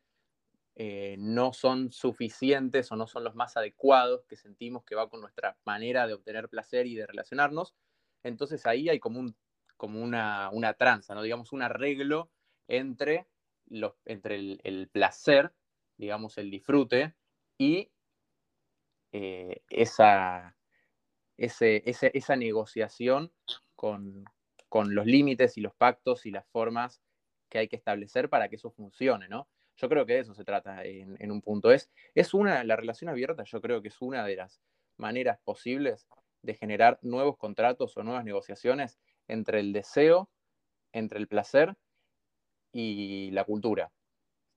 [0.76, 5.22] eh, no son suficientes o no son los más adecuados que sentimos que va con
[5.22, 7.76] nuestra manera de obtener placer y de relacionarnos.
[8.24, 9.36] Entonces ahí hay como un
[9.78, 11.22] como una, una tranza, ¿no?
[11.22, 12.32] digamos, un arreglo
[12.68, 13.28] entre,
[13.68, 15.54] los, entre el, placer,
[15.98, 17.16] digamos, el disfrute
[17.58, 17.92] y
[19.12, 20.56] eh, esa,
[21.38, 23.32] esa negociación
[23.76, 24.26] con,
[24.72, 27.02] los límites y los pactos y las formas
[27.48, 29.48] que hay que establecer para que eso funcione, ¿no?
[29.78, 31.72] Yo creo que de eso se trata en, un punto.
[31.72, 34.62] Es, es una, la relación abierta, yo creo que es una de las
[34.98, 36.08] maneras posibles
[36.42, 40.30] de generar nuevos contratos o nuevas negociaciones entre el deseo,
[40.94, 41.76] entre el placer
[42.72, 43.92] y la cultura.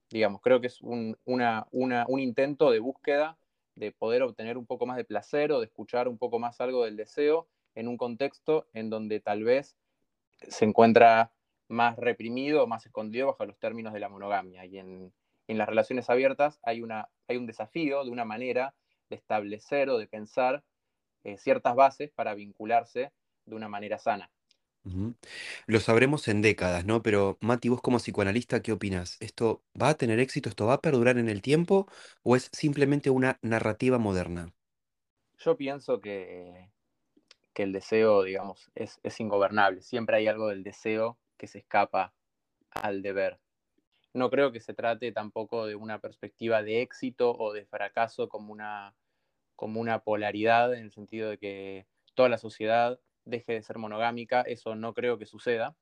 [0.09, 3.37] Digamos, creo que es un, un intento de búsqueda
[3.75, 6.85] de poder obtener un poco más de placer o de escuchar un poco más algo
[6.85, 9.77] del deseo en un contexto en donde tal vez
[10.47, 11.31] se encuentra
[11.69, 14.65] más reprimido o más escondido bajo los términos de la monogamia.
[14.65, 15.13] Y en,
[15.47, 18.75] las relaciones abiertas hay, una, hay un desafío de una manera
[19.09, 20.63] de establecer o de pensar
[21.23, 23.11] eh, ciertas bases para vincularse
[23.45, 24.29] de una manera sana.
[25.67, 27.03] Lo sabremos en décadas, ¿no?
[27.03, 29.17] Pero Mati, vos como psicoanalista, ¿qué opinas?
[29.19, 30.49] ¿Esto va a tener éxito?
[30.49, 31.87] ¿Esto va a perdurar en el tiempo?
[32.23, 34.53] ¿O es simplemente una narrativa moderna?
[35.37, 36.69] Yo pienso que,
[37.53, 39.81] que el deseo, digamos, es, es ingobernable.
[39.81, 42.13] Siempre hay algo del deseo que se escapa
[42.69, 43.39] al deber.
[44.13, 48.51] No creo que se trate tampoco de una perspectiva de éxito o de fracaso como
[48.51, 48.93] una,
[49.55, 54.41] como una polaridad, en el sentido de que toda la sociedad deje de ser monogámica,
[54.41, 55.75] eso no creo que suceda.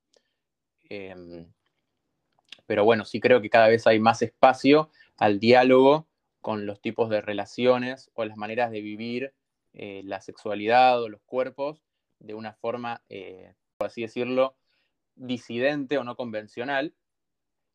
[0.90, 1.52] Em,
[2.66, 6.08] pero bueno, sí creo que cada vez hay más espacio al diálogo
[6.42, 9.34] con los tipos de relaciones o las maneras de vivir
[9.74, 11.84] eh, la sexualidad o los cuerpos
[12.20, 14.56] de una forma, eh, por así decirlo,
[15.18, 16.94] disidente o no convencional,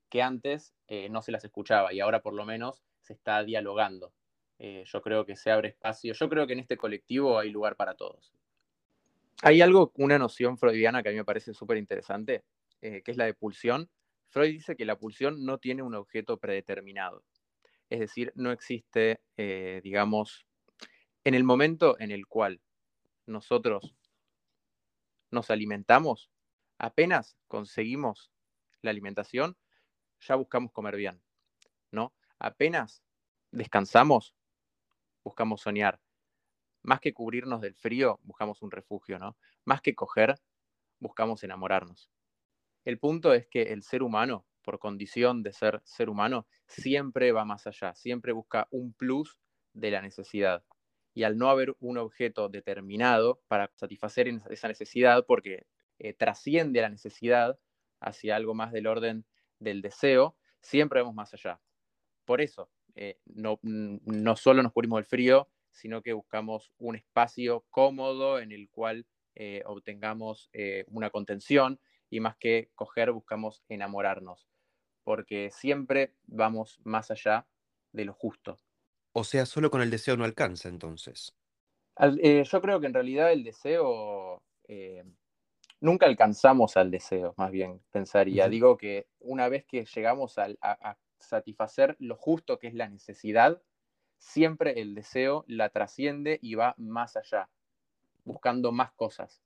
[0.09, 4.12] que antes eh, no se las escuchaba y ahora por lo menos se está dialogando.
[4.59, 7.94] yo creo que se abre espacio, yo creo que en este colectivo hay lugar para
[7.94, 8.33] todos.
[9.44, 12.44] Hay algo, una noción freudiana que a mí me parece súper interesante,
[12.81, 13.90] eh, que es la de pulsión.
[14.28, 17.24] Freud dice que la pulsión no tiene un objeto predeterminado.
[17.90, 20.46] Es decir, no existe, eh, digamos,
[21.24, 22.61] en el momento en el cual
[23.26, 23.96] nosotros
[25.33, 26.31] nos alimentamos,
[26.83, 28.31] apenas conseguimos
[28.83, 29.57] la alimentación,
[30.21, 31.23] ya buscamos comer bien,
[31.90, 32.12] ¿no?
[32.38, 33.03] Apenas
[33.51, 34.35] descansamos,
[35.25, 36.01] buscamos soñar
[36.83, 39.37] más que cubrirnos del frío, buscamos un refugio, ¿no?
[39.64, 40.35] Más que coger,
[40.99, 42.11] buscamos enamorarnos.
[42.85, 47.45] El punto es que el ser humano por condición de ser ser humano, siempre va
[47.45, 49.38] más allá, siempre busca un plus
[49.75, 50.64] de la necesidad.
[51.14, 55.66] Y al no haber un objeto determinado para satisfacer esa necesidad, porque
[56.03, 57.61] eh, trasciende la necesidad
[58.01, 59.25] hacia algo más del orden
[59.61, 61.61] del deseo, siempre vamos más allá.
[62.25, 67.65] Por eso, eh, no, no solo nos cubrimos del frío, sino que buscamos un espacio
[67.71, 70.51] cómodo en el cual eh, obtengamos
[70.88, 71.79] una contención
[72.11, 74.49] y más que coger buscamos enamorarnos,
[75.05, 77.47] porque siempre vamos más allá
[77.93, 78.59] de lo justo.
[79.12, 81.33] O sea, solo con el deseo no alcanza entonces.
[81.97, 84.43] Yo creo que en realidad el deseo,
[85.83, 88.49] nunca alcanzamos al deseo, más bien pensaría.
[88.49, 93.62] Digo que una vez que llegamos a, a satisfacer lo justo que es la necesidad,
[94.16, 97.51] siempre el deseo la trasciende y va más allá,
[98.25, 99.42] buscando más cosas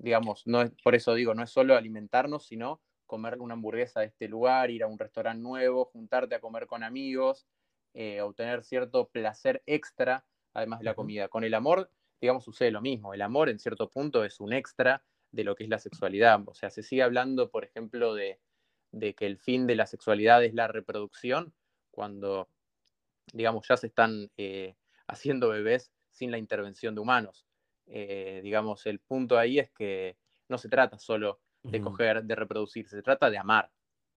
[0.00, 4.06] digamos, no es, por eso digo, no es solo alimentarnos, sino comer una hamburguesa de
[4.06, 7.46] este lugar, ir a un restaurante nuevo, juntarte a comer con amigos,
[7.92, 10.24] eh, obtener cierto placer extra,
[10.54, 11.28] además de la comida.
[11.28, 13.14] Con el amor, digamos, sucede lo mismo.
[13.14, 15.02] El amor, en cierto punto, es un extra
[15.32, 16.40] de lo que es la sexualidad.
[16.46, 18.38] O sea, se sigue hablando, por ejemplo, de,
[18.92, 21.54] que el fin de la sexualidad es la reproducción,
[21.90, 22.48] cuando,
[23.32, 27.46] digamos, ya se están eh, haciendo bebés sin la intervención de humanos.
[27.86, 30.16] Eh, digamos, el punto ahí es que
[30.48, 33.70] no se trata solo de coger, de reproducirse, se trata de amar.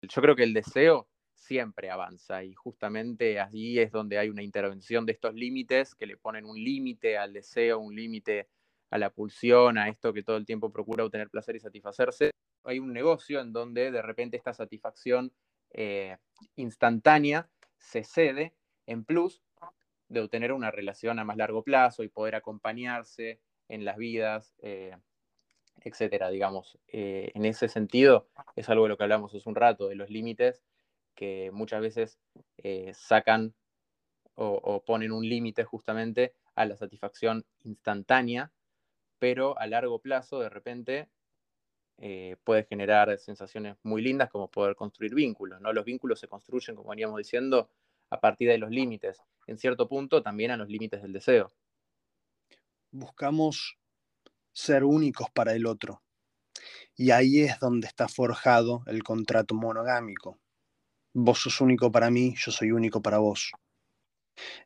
[0.02, 1.08] Yo creo que el deseo
[1.42, 6.16] siempre avanza y justamente allí es donde hay una intervención de estos límites que le
[6.16, 8.48] ponen un límite al deseo, un límite
[8.90, 12.30] a la pulsión, a esto que todo el tiempo procura obtener placer y satisfacerse.
[12.64, 15.32] Hay un negocio en donde de repente esta satisfacción
[15.70, 16.16] eh,
[16.54, 18.54] instantánea se cede
[18.86, 19.42] en plus
[20.08, 24.96] de obtener una relación a más largo plazo y poder acompañarse en las vidas, eh,
[25.80, 26.78] etcétera, digamos.
[26.86, 30.10] Eh, en ese sentido, es algo de lo que hablamos hace un rato, de los
[30.10, 30.62] límites
[31.22, 32.18] que muchas veces
[32.58, 33.54] eh, sacan
[34.34, 38.50] o, ponen un límite justamente a la satisfacción instantánea,
[39.18, 41.08] pero a largo plazo, de repente,
[42.42, 45.72] puede generar sensaciones muy lindas como poder construir vínculos, ¿no?
[45.72, 47.70] Los vínculos se construyen, como veníamos diciendo,
[48.10, 51.52] a partir de los límites, en cierto punto también a los límites del deseo
[52.92, 53.78] buscamos
[54.52, 56.02] ser únicos para el otro.
[56.94, 60.38] Y ahí es donde está forjado el contrato monogámico.
[61.14, 63.52] Vos sos único para mí, yo soy único para vos.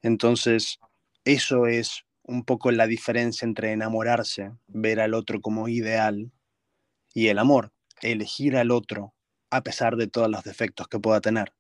[0.03, 0.79] Entonces,
[1.25, 6.33] eso es un poco la diferencia entre enamorarse, ver al otro como ideal,
[7.15, 9.15] y el amor, elegir al otro
[9.51, 11.53] a pesar de todos los defectos que pueda tener.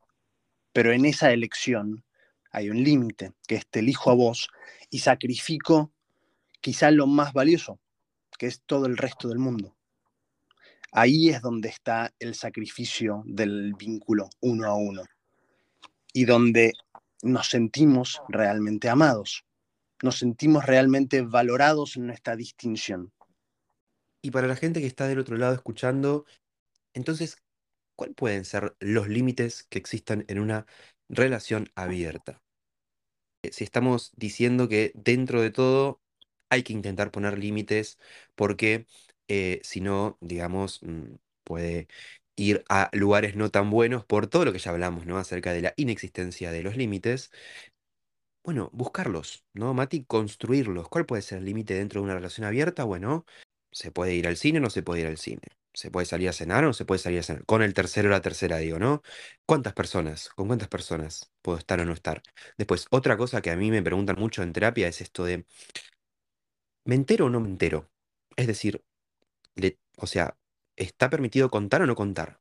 [0.72, 2.04] Pero en esa elección
[2.52, 4.48] hay un límite, que es te elijo a vos
[4.90, 5.92] y sacrifico
[6.60, 7.80] quizá lo más valioso,
[8.38, 9.75] que es todo el resto del mundo.
[10.98, 15.02] Ahí es donde está el sacrificio del vínculo uno a uno
[16.14, 16.72] y donde
[17.22, 19.44] nos sentimos realmente amados,
[20.02, 23.12] nos sentimos realmente valorados en nuestra distinción.
[24.22, 26.24] Y para la gente que está del otro lado escuchando,
[26.94, 27.36] entonces,
[27.94, 30.64] ¿cuáles pueden ser los límites que existan en una
[31.10, 32.40] relación abierta?
[33.42, 36.00] Eh, si estamos diciendo que dentro de todo
[36.48, 37.98] hay que intentar poner límites
[38.34, 38.86] porque
[39.28, 41.88] eh, si no, digamos, mm, puede
[42.36, 45.18] ir a lugares no tan buenos por todo lo que ya hablamos, ¿no?
[45.18, 47.30] Acerca de la inexistencia de los límites.
[48.44, 50.04] Bueno, buscarlos, ¿no, Mati?
[50.04, 50.88] Construirlos.
[50.88, 52.84] ¿Cuál puede ser el límite dentro de una relación abierta?
[52.84, 53.24] Bueno,
[53.72, 55.42] se puede ir al cine o no se puede ir al cine.
[55.74, 57.44] Se puede salir a cenar o no se puede salir a cenar.
[57.44, 59.02] Con el tercero o la tercera, digo, ¿no?
[59.46, 60.28] ¿Cuántas personas?
[60.30, 62.22] ¿Con cuántas personas puedo estar o no estar?
[62.56, 65.44] Después, otra cosa que a mí me preguntan mucho en terapia es esto de,
[66.84, 67.90] ¿Me entero o no me entero?
[68.36, 68.82] Es decir,
[69.96, 70.36] o sea,
[70.76, 72.40] ¿está permitido contar o no contar?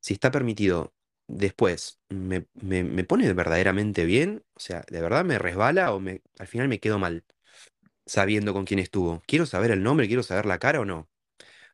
[0.00, 0.94] Si está permitido,
[1.28, 2.42] después, ¿me,
[3.04, 4.44] pone verdaderamente bien?
[4.54, 7.24] O sea, ¿de verdad me resbala o me, al final me quedo mal
[8.06, 9.22] sabiendo con quién estuvo?
[9.26, 10.06] ¿Quiero saber el nombre?
[10.08, 11.08] ¿Quiero saber la cara o no?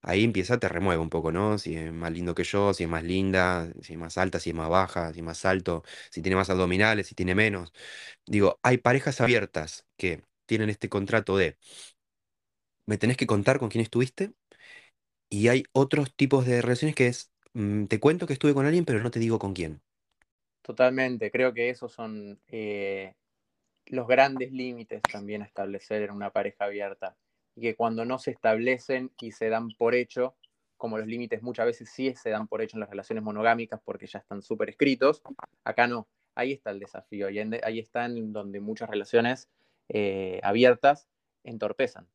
[0.02, 1.58] Ahí empieza, te remueve un poco, ¿no?
[1.58, 4.50] Si es más lindo que yo, si es más linda, si es más alta, si
[4.50, 7.72] es más baja, si es más alto, si tiene más abdominales, si tiene menos.
[8.26, 11.58] Digo, hay parejas abiertas que tienen este contrato de
[12.88, 14.32] me tenés que contar con quién estuviste.
[15.30, 18.84] Y hay otros tipos de relaciones que es, mm, te cuento que estuve con alguien,
[18.84, 19.82] pero no te digo con quién.
[20.62, 23.14] Totalmente, creo que esos son eh,
[23.86, 27.16] los grandes límites también a establecer en una pareja abierta.
[27.54, 30.36] Y que cuando no se establecen y se dan por hecho,
[30.76, 34.06] como los límites muchas veces sí se dan por hecho en las relaciones monogámicas porque
[34.06, 35.22] ya están súper escritos,
[35.64, 36.08] acá no.
[36.34, 39.48] Ahí está el desafío ahí está en donde muchas relaciones
[39.88, 41.08] eh, abiertas
[41.42, 42.06] entorpezan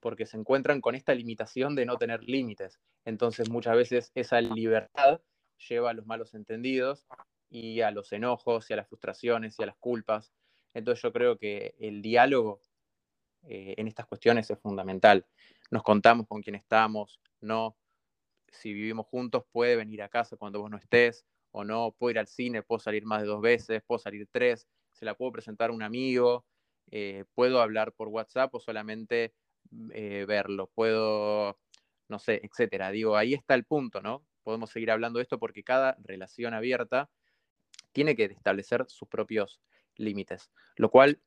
[0.00, 2.80] porque se encuentran con esta limitación de no tener límites.
[3.04, 5.20] Entonces muchas veces esa libertad
[5.68, 7.06] lleva a los malos entendidos
[7.50, 10.32] y a los enojos y a las frustraciones y a las culpas.
[10.74, 12.60] Entonces yo creo que el diálogo
[13.42, 15.26] eh, en estas cuestiones es fundamental.
[15.70, 17.76] Nos contamos con quién estamos, no,
[18.48, 22.18] si vivimos juntos puede venir a casa cuando vos no estés o no, puedo ir
[22.18, 25.70] al cine, puedo salir más de dos veces, puedo salir tres, se la puedo presentar
[25.70, 26.44] a un amigo,
[26.90, 29.34] eh, puedo hablar por WhatsApp o solamente
[29.92, 31.58] eh, verlo, puedo,
[32.08, 32.90] no sé, etcétera.
[32.90, 34.24] Digo, ahí está el punto, ¿no?
[34.42, 37.10] Podemos seguir hablando de esto porque cada relación abierta
[37.92, 39.60] tiene que establecer sus propios
[39.96, 41.20] límites, lo cual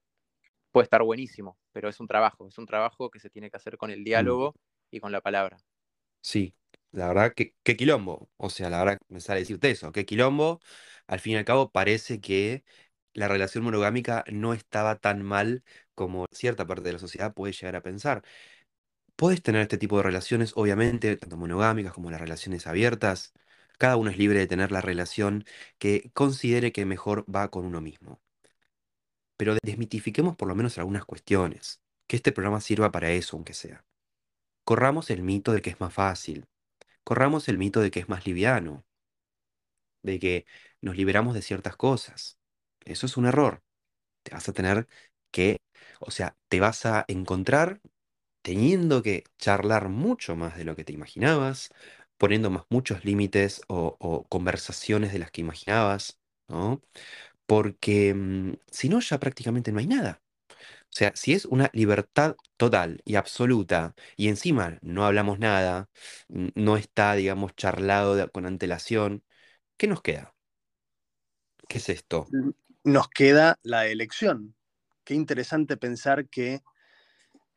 [0.72, 3.78] puede estar buenísimo, pero es un trabajo, es un trabajo que se tiene que hacer
[3.78, 4.04] con el mm.
[4.04, 4.56] diálogo
[4.92, 5.58] y con la palabra.
[6.22, 6.56] Sí,
[6.92, 8.30] la verdad que qué quilombo.
[8.38, 10.60] O sea, la verdad me sale decirte eso, qué quilombo.
[11.08, 12.64] Al fin y al cabo parece que
[13.14, 15.64] la relación monogámica no estaba tan mal
[15.96, 18.24] como cierta parte de la sociedad puede llegar a pensar.
[19.16, 23.34] Puedes tener este tipo de relaciones, obviamente, tanto monogámicas como las relaciones abiertas.
[23.78, 25.46] Cada uno es libre de tener la relación
[25.78, 28.22] que considere que mejor va con uno mismo.
[29.38, 31.82] Pero desmitifiquemos por lo menos algunas cuestiones.
[32.08, 33.86] Que este programa sirva para eso, aunque sea.
[34.66, 36.48] Corramos el mito de que es más fácil.
[37.04, 38.86] Corramos el mito de que es más liviano.
[40.02, 40.46] De que
[40.82, 42.38] nos liberamos de ciertas cosas.
[42.86, 43.64] Eso es un error.
[44.24, 44.88] Te vas a tener
[45.34, 45.58] que,
[46.00, 47.82] o sea, te vas a encontrar
[48.44, 51.72] teniendo que charlar mucho más de lo que te imaginabas,
[52.18, 56.20] poniendo más muchos límites o, conversaciones de las que imaginabas,
[56.50, 56.82] ¿no?
[57.48, 60.22] Porque mm, si no, ya prácticamente no hay nada.
[60.94, 65.90] O sea, si es una libertad total y absoluta y encima no hablamos nada,
[66.30, 69.24] no está, digamos, charlado con antelación,
[69.78, 70.36] ¿qué nos queda?
[71.68, 72.28] ¿Qué es esto?
[72.84, 74.56] Nos queda la elección.
[75.04, 76.62] Qué interesante pensar que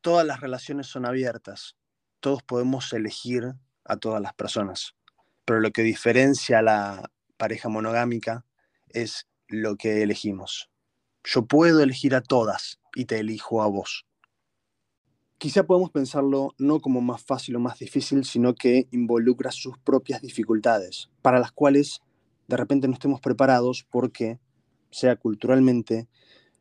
[0.01, 1.77] todas las relaciones son abiertas.
[2.19, 3.53] Todos podemos elegir
[3.85, 4.95] a todas las personas.
[5.45, 8.45] Pero lo que diferencia a la pareja monogámica
[8.89, 10.69] es lo que elegimos.
[11.23, 14.05] Yo puedo elegir a todas y te elijo a vos.
[15.37, 20.21] Quizá podemos pensarlo no como más fácil o más difícil, sino que involucra sus propias
[20.21, 22.01] dificultades, para las cuales
[22.47, 24.39] de repente no estemos preparados porque,
[24.89, 26.07] sea culturalmente,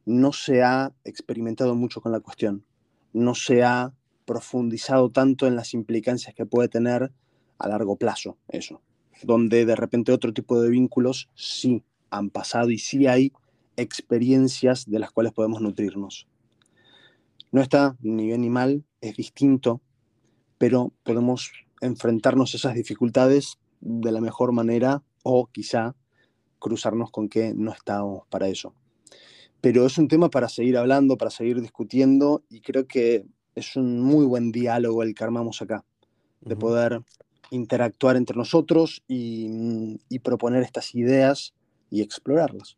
[0.07, 2.65] no se ha experimentado mucho con la cuestión,
[3.13, 3.93] no se ha
[4.25, 7.13] profundizado tanto en las implicancias que puede tener
[7.59, 8.81] a largo plazo eso,
[9.23, 13.33] donde de repente otro tipo de vínculos sí han pasado y sí hay
[13.77, 16.29] experiencias de las cuales podemos nutrirnos.
[17.51, 19.81] No está ni bien ni mal, es distinto,
[20.57, 21.51] pero podemos
[21.81, 25.97] enfrentarnos a esas dificultades de la mejor manera o quizá
[26.59, 28.75] cruzarnos con que no estamos para eso.
[29.67, 33.99] Pero es un tema para seguir hablando, para seguir discutiendo y creo que es un
[33.99, 35.85] muy buen diálogo el que armamos acá,
[36.41, 37.03] de poder
[37.51, 41.53] interactuar entre nosotros y, y proponer estas ideas
[41.91, 42.77] y explorarlas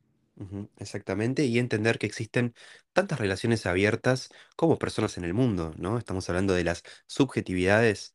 [0.79, 2.55] exactamente, y entender que existen
[2.95, 5.99] tantas relaciones abiertas como personas en el mundo, ¿no?
[5.99, 8.15] Estamos hablando de las subjetividades.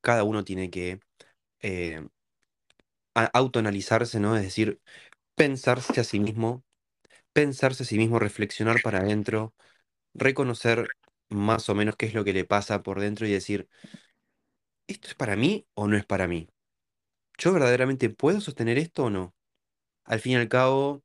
[0.00, 1.00] Cada uno tiene que
[1.60, 2.08] eh,
[3.14, 4.36] autoanalizarse, ¿no?
[4.36, 4.80] Es decir,
[5.34, 6.64] pensarse a sí mismo,
[7.32, 9.54] pensarse a sí mismo, reflexionar para adentro,
[10.14, 10.88] reconocer
[11.28, 13.68] más o menos qué es lo que le pasa por dentro y decir,
[14.86, 16.48] ¿esto es para mí o no es para mí?
[17.38, 19.34] ¿Yo verdaderamente puedo sostener esto o no?
[20.04, 21.02] Al fin y al cabo,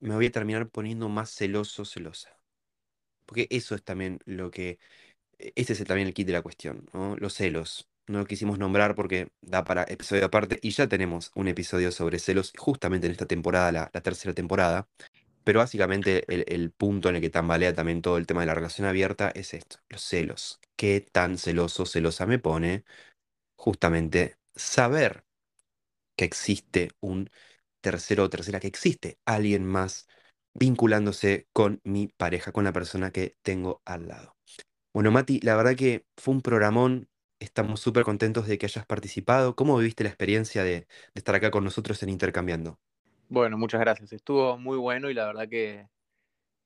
[0.00, 2.40] me voy a terminar poniendo más celoso, celosa.
[3.26, 4.78] Porque eso es también lo que,
[5.38, 7.16] e, ese es también el kit de la cuestión, ¿no?
[7.16, 7.88] Los celos.
[8.06, 12.18] No lo quisimos nombrar porque da para episodio aparte y ya tenemos un episodio sobre
[12.18, 14.88] celos justamente en esta temporada, la, tercera temporada.
[15.44, 18.54] Pero básicamente el, el punto en el que tambalea también todo el tema de la
[18.54, 20.60] relación abierta es esto, los celos.
[20.76, 22.84] ¿Qué tan celoso, celosa me pone
[23.56, 25.24] justamente saber
[26.16, 27.30] que existe un
[27.80, 30.06] tercero o tercera que existe alguien más
[30.54, 34.36] vinculándose con mi pareja, con la persona que tengo al lado.
[34.92, 37.08] Bueno, Mati, la verdad que fue un programón.
[37.40, 39.56] Estamos súper contentos de que hayas participado.
[39.56, 42.78] ¿Cómo viviste la experiencia de, estar acá con nosotros en Intercambiando?
[43.30, 44.12] Bueno, muchas gracias.
[44.12, 45.86] Estuvo muy bueno y la verdad que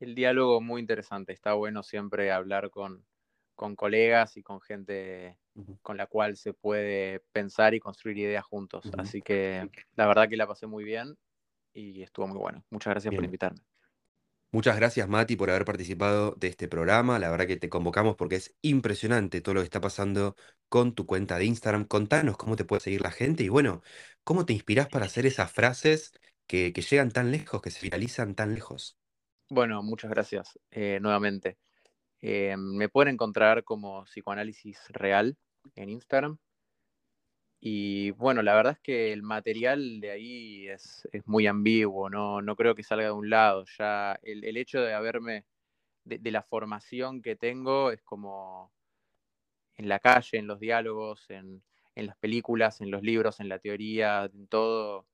[0.00, 1.34] el diálogo muy interesante.
[1.34, 3.04] Está bueno siempre hablar con,
[3.54, 5.38] con colegas y con gente
[5.82, 8.90] con la cual se puede pensar y construir ideas juntos.
[8.96, 11.18] Así que la verdad que la pasé muy bien
[11.74, 12.64] y estuvo muy bueno.
[12.70, 13.60] Muchas gracias por invitarme.
[14.50, 17.18] Muchas gracias Mati por haber participado de este programa.
[17.18, 20.34] La verdad que te convocamos porque es impresionante todo lo que está pasando
[20.70, 21.84] con tu cuenta de Instagram.
[21.84, 23.82] Contanos cómo te puede seguir la gente y bueno,
[24.22, 26.12] cómo te inspirás para hacer esas frases
[26.46, 28.98] que, llegan tan lejos, que se viralizan tan lejos.
[29.50, 31.58] Bueno, muchas gracias eh, nuevamente.
[32.20, 35.36] Eh, me pueden encontrar como psicoanálisis real
[35.76, 36.38] en Instagram.
[37.60, 42.42] Y bueno, la verdad es que el material de ahí es, muy ambiguo, ¿no?
[42.42, 43.64] no creo que salga de un lado.
[43.78, 45.46] Ya el, hecho de haberme,
[46.04, 48.70] de, la formación que tengo, es como
[49.76, 51.62] en la calle, en los diálogos, en,
[51.94, 55.06] las películas, en los libros, en la teoría, en todo,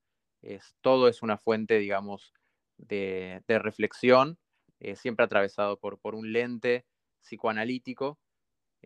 [0.42, 2.32] es, todo es una fuente, digamos,
[2.76, 4.38] de, reflexión,
[4.80, 6.86] eh, siempre atravesado por, por un lente
[7.20, 8.18] psicoanalítico.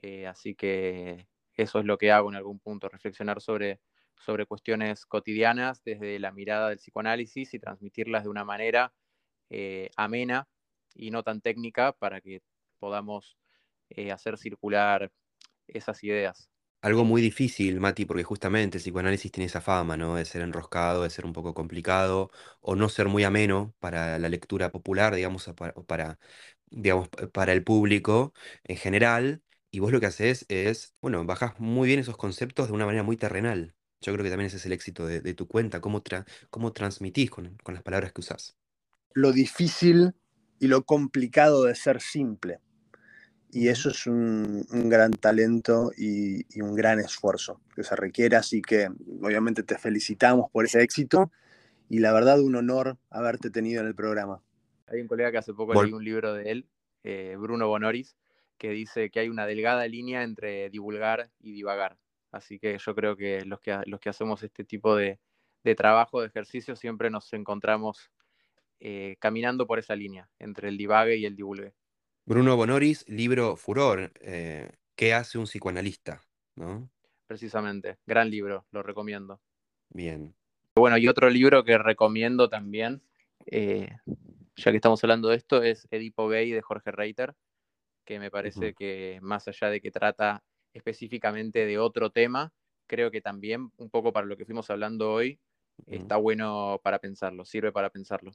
[0.03, 3.81] Eh, así que eso es lo que hago en algún punto, reflexionar sobre,
[4.17, 8.93] sobre cuestiones cotidianas desde la mirada del psicoanálisis y transmitirlas de una manera
[9.51, 10.49] eh, amena
[10.95, 12.43] y no tan técnica para que
[12.79, 13.39] podamos
[14.11, 15.13] hacer circular
[15.69, 16.51] esas ideas.
[16.85, 20.17] Algo muy difícil, Mati, porque justamente el psicoanálisis tiene esa fama, ¿no?
[20.17, 22.31] De ser enroscado, de ser un poco complicado,
[22.61, 25.51] o no ser muy ameno para la lectura popular, digamos,
[25.87, 26.19] para,
[26.69, 29.43] digamos, para el público en general.
[29.71, 33.03] Y vos lo que haces es, bueno, bajás muy bien esos conceptos de una manera
[33.03, 33.75] muy terrenal.
[34.03, 36.03] Yo creo que también ese es el éxito de, tu cuenta, cómo,
[36.51, 38.59] cómo transmitís con, las palabras que usás.
[39.15, 40.13] Lo difícil
[40.61, 42.59] y lo complicado de ser simple.
[43.55, 48.35] Y eso es un, gran talento y, y, un gran esfuerzo que se requiere.
[48.35, 48.89] Así que
[49.23, 51.31] obviamente te felicitamos por ese éxito
[51.89, 54.43] y la verdad un honor haberte tenido en el programa.
[54.89, 56.69] Hay un colega que hace poco leí un libro de él,
[57.05, 58.17] eh, Bruno Bonoris,
[58.59, 61.97] que dice que hay una delgada línea entre divulgar y divagar.
[62.33, 65.21] Así que yo creo que los que, los que hacemos este tipo de,
[65.77, 68.11] trabajo, de ejercicio, siempre nos encontramos
[68.81, 71.75] eh, caminando por esa línea, entre el divague y el divulgue.
[72.27, 76.23] Bruno Bonoris, libro Furor, eh, ¿qué hace un psicoanalista?
[76.57, 76.89] ¿no?
[77.27, 79.43] Precisamente, gran libro, lo recomiendo.
[79.91, 80.35] Bien.
[80.75, 83.03] Bueno, y otro libro que recomiendo también,
[83.45, 83.91] eh,
[84.57, 87.35] ya que estamos hablando de esto, es Edipo Gay de Jorge Reiter,
[88.07, 92.55] que me parece que más allá de que trata específicamente de otro tema,
[92.87, 95.39] creo que también, un poco para lo que fuimos hablando hoy,
[95.87, 98.33] está bueno para pensarlo, sirve para pensarlo.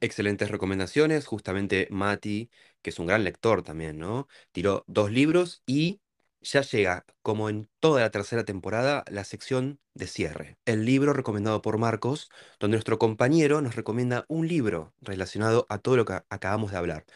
[0.00, 2.50] Excelentes recomendaciones, justamente Mati,
[2.82, 4.28] que es un gran lector también, ¿no?
[4.52, 6.00] Tiró dos libros y
[6.42, 10.58] ya llega, como en toda la tercera temporada, la sección de cierre.
[10.66, 12.30] El libro recomendado por Marcos,
[12.60, 17.06] donde nuestro compañero nos recomienda un libro relacionado a todo lo que acabamos de hablar.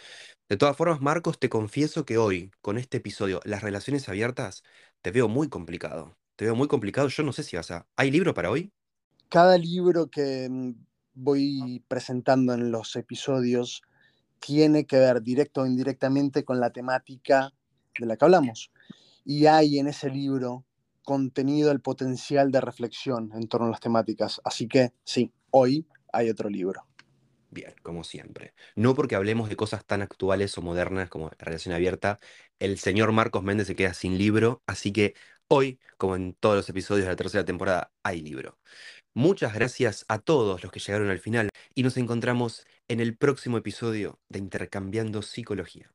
[0.49, 4.63] De todas formas, Marcos, te confieso que hoy, con este episodio, las relaciones abiertas,
[5.03, 6.19] te veo muy complicado.
[6.37, 7.09] Te veo muy complicado.
[7.09, 7.87] Yo no sé si vas a...
[7.97, 8.73] ¿Hay libro para hoy?
[9.29, 10.73] Cada libro que mm,
[11.15, 13.83] voy presentando en los episodios
[14.39, 17.53] tiene que ver directo o indirectamente con la temática
[17.99, 18.71] de la que hablamos
[19.25, 20.65] y hay en ese libro
[21.05, 24.41] contenido el potencial de reflexión en torno a las temáticas.
[24.45, 26.87] Así que sí, hoy hay otro libro.
[27.51, 28.55] Bien, como siempre.
[28.77, 32.21] No porque hablemos de cosas tan actuales o modernas como relación abierta,
[32.61, 35.15] el señor Marcos Méndez se queda sin libro, así que
[35.49, 38.59] hoy, como en todos los episodios de la tercera temporada, hay libro.
[39.15, 43.59] Muchas gracias a todos los que llegaron al final y nos encontramos en el próximo
[43.59, 45.91] episodio de Intercambiando Psicología.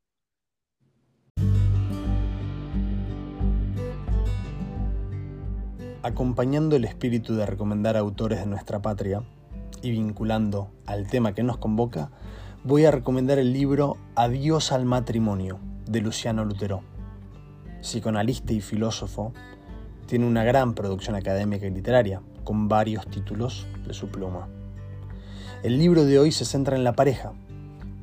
[6.05, 9.24] acompañando el espíritu de recomendar autores de nuestra patria
[9.82, 12.11] y vinculando al tema que nos convoca,
[12.63, 16.84] voy a recomendar el libro Adiós al matrimonio de Luciano Lutero.
[17.82, 19.34] Psicoanalista y filósofo,
[20.05, 24.47] tiene una gran producción académica y literaria, con varios títulos de su pluma.
[25.63, 27.33] El libro de hoy se centra en la pareja,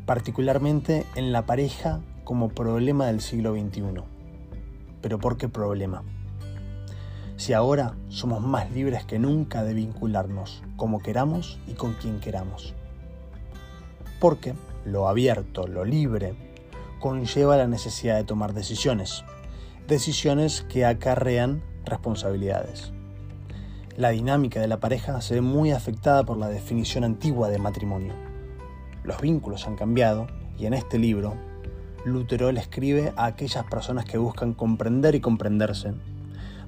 [0.04, 4.02] particularmente en la pareja como problema del siglo XXI.
[5.00, 6.02] ¿Pero por qué problema?
[7.42, 12.72] si ahora somos más libres que nunca de vincularnos como queramos y con quien queramos.
[14.20, 16.34] Porque lo abierto, lo libre,
[17.00, 19.24] conlleva la necesidad de tomar decisiones,
[19.88, 22.92] decisiones que acarrean responsabilidades.
[23.96, 28.14] La dinámica de la pareja se ve muy afectada por la definición antigua de matrimonio.
[29.04, 30.28] Los vínculos han cambiado
[30.58, 31.34] y en este libro,
[32.06, 35.92] Lutero le escribe a aquellas personas que buscan comprender y comprenderse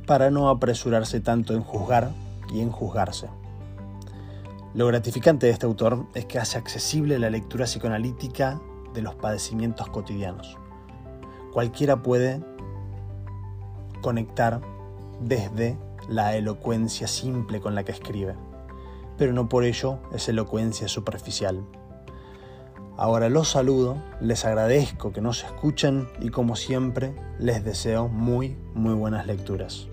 [0.06, 2.10] para no apresurarse tanto en juzgar
[2.52, 3.28] y en juzgarse.
[4.74, 8.60] Lo gratificante de este autor es que hace accesible la lectura psicoanalítica
[8.92, 10.58] de los padecimientos cotidianos.
[11.54, 12.42] Cualquiera puede
[14.02, 14.60] conectar
[15.22, 15.78] desde
[16.08, 18.34] la elocuencia simple con la que escribe,
[19.16, 21.64] pero no por ello es elocuencia superficial.
[22.96, 28.94] Ahora los saludo, les agradezco que nos escuchen y como siempre les deseo muy, muy
[28.94, 29.88] buenas lecturas.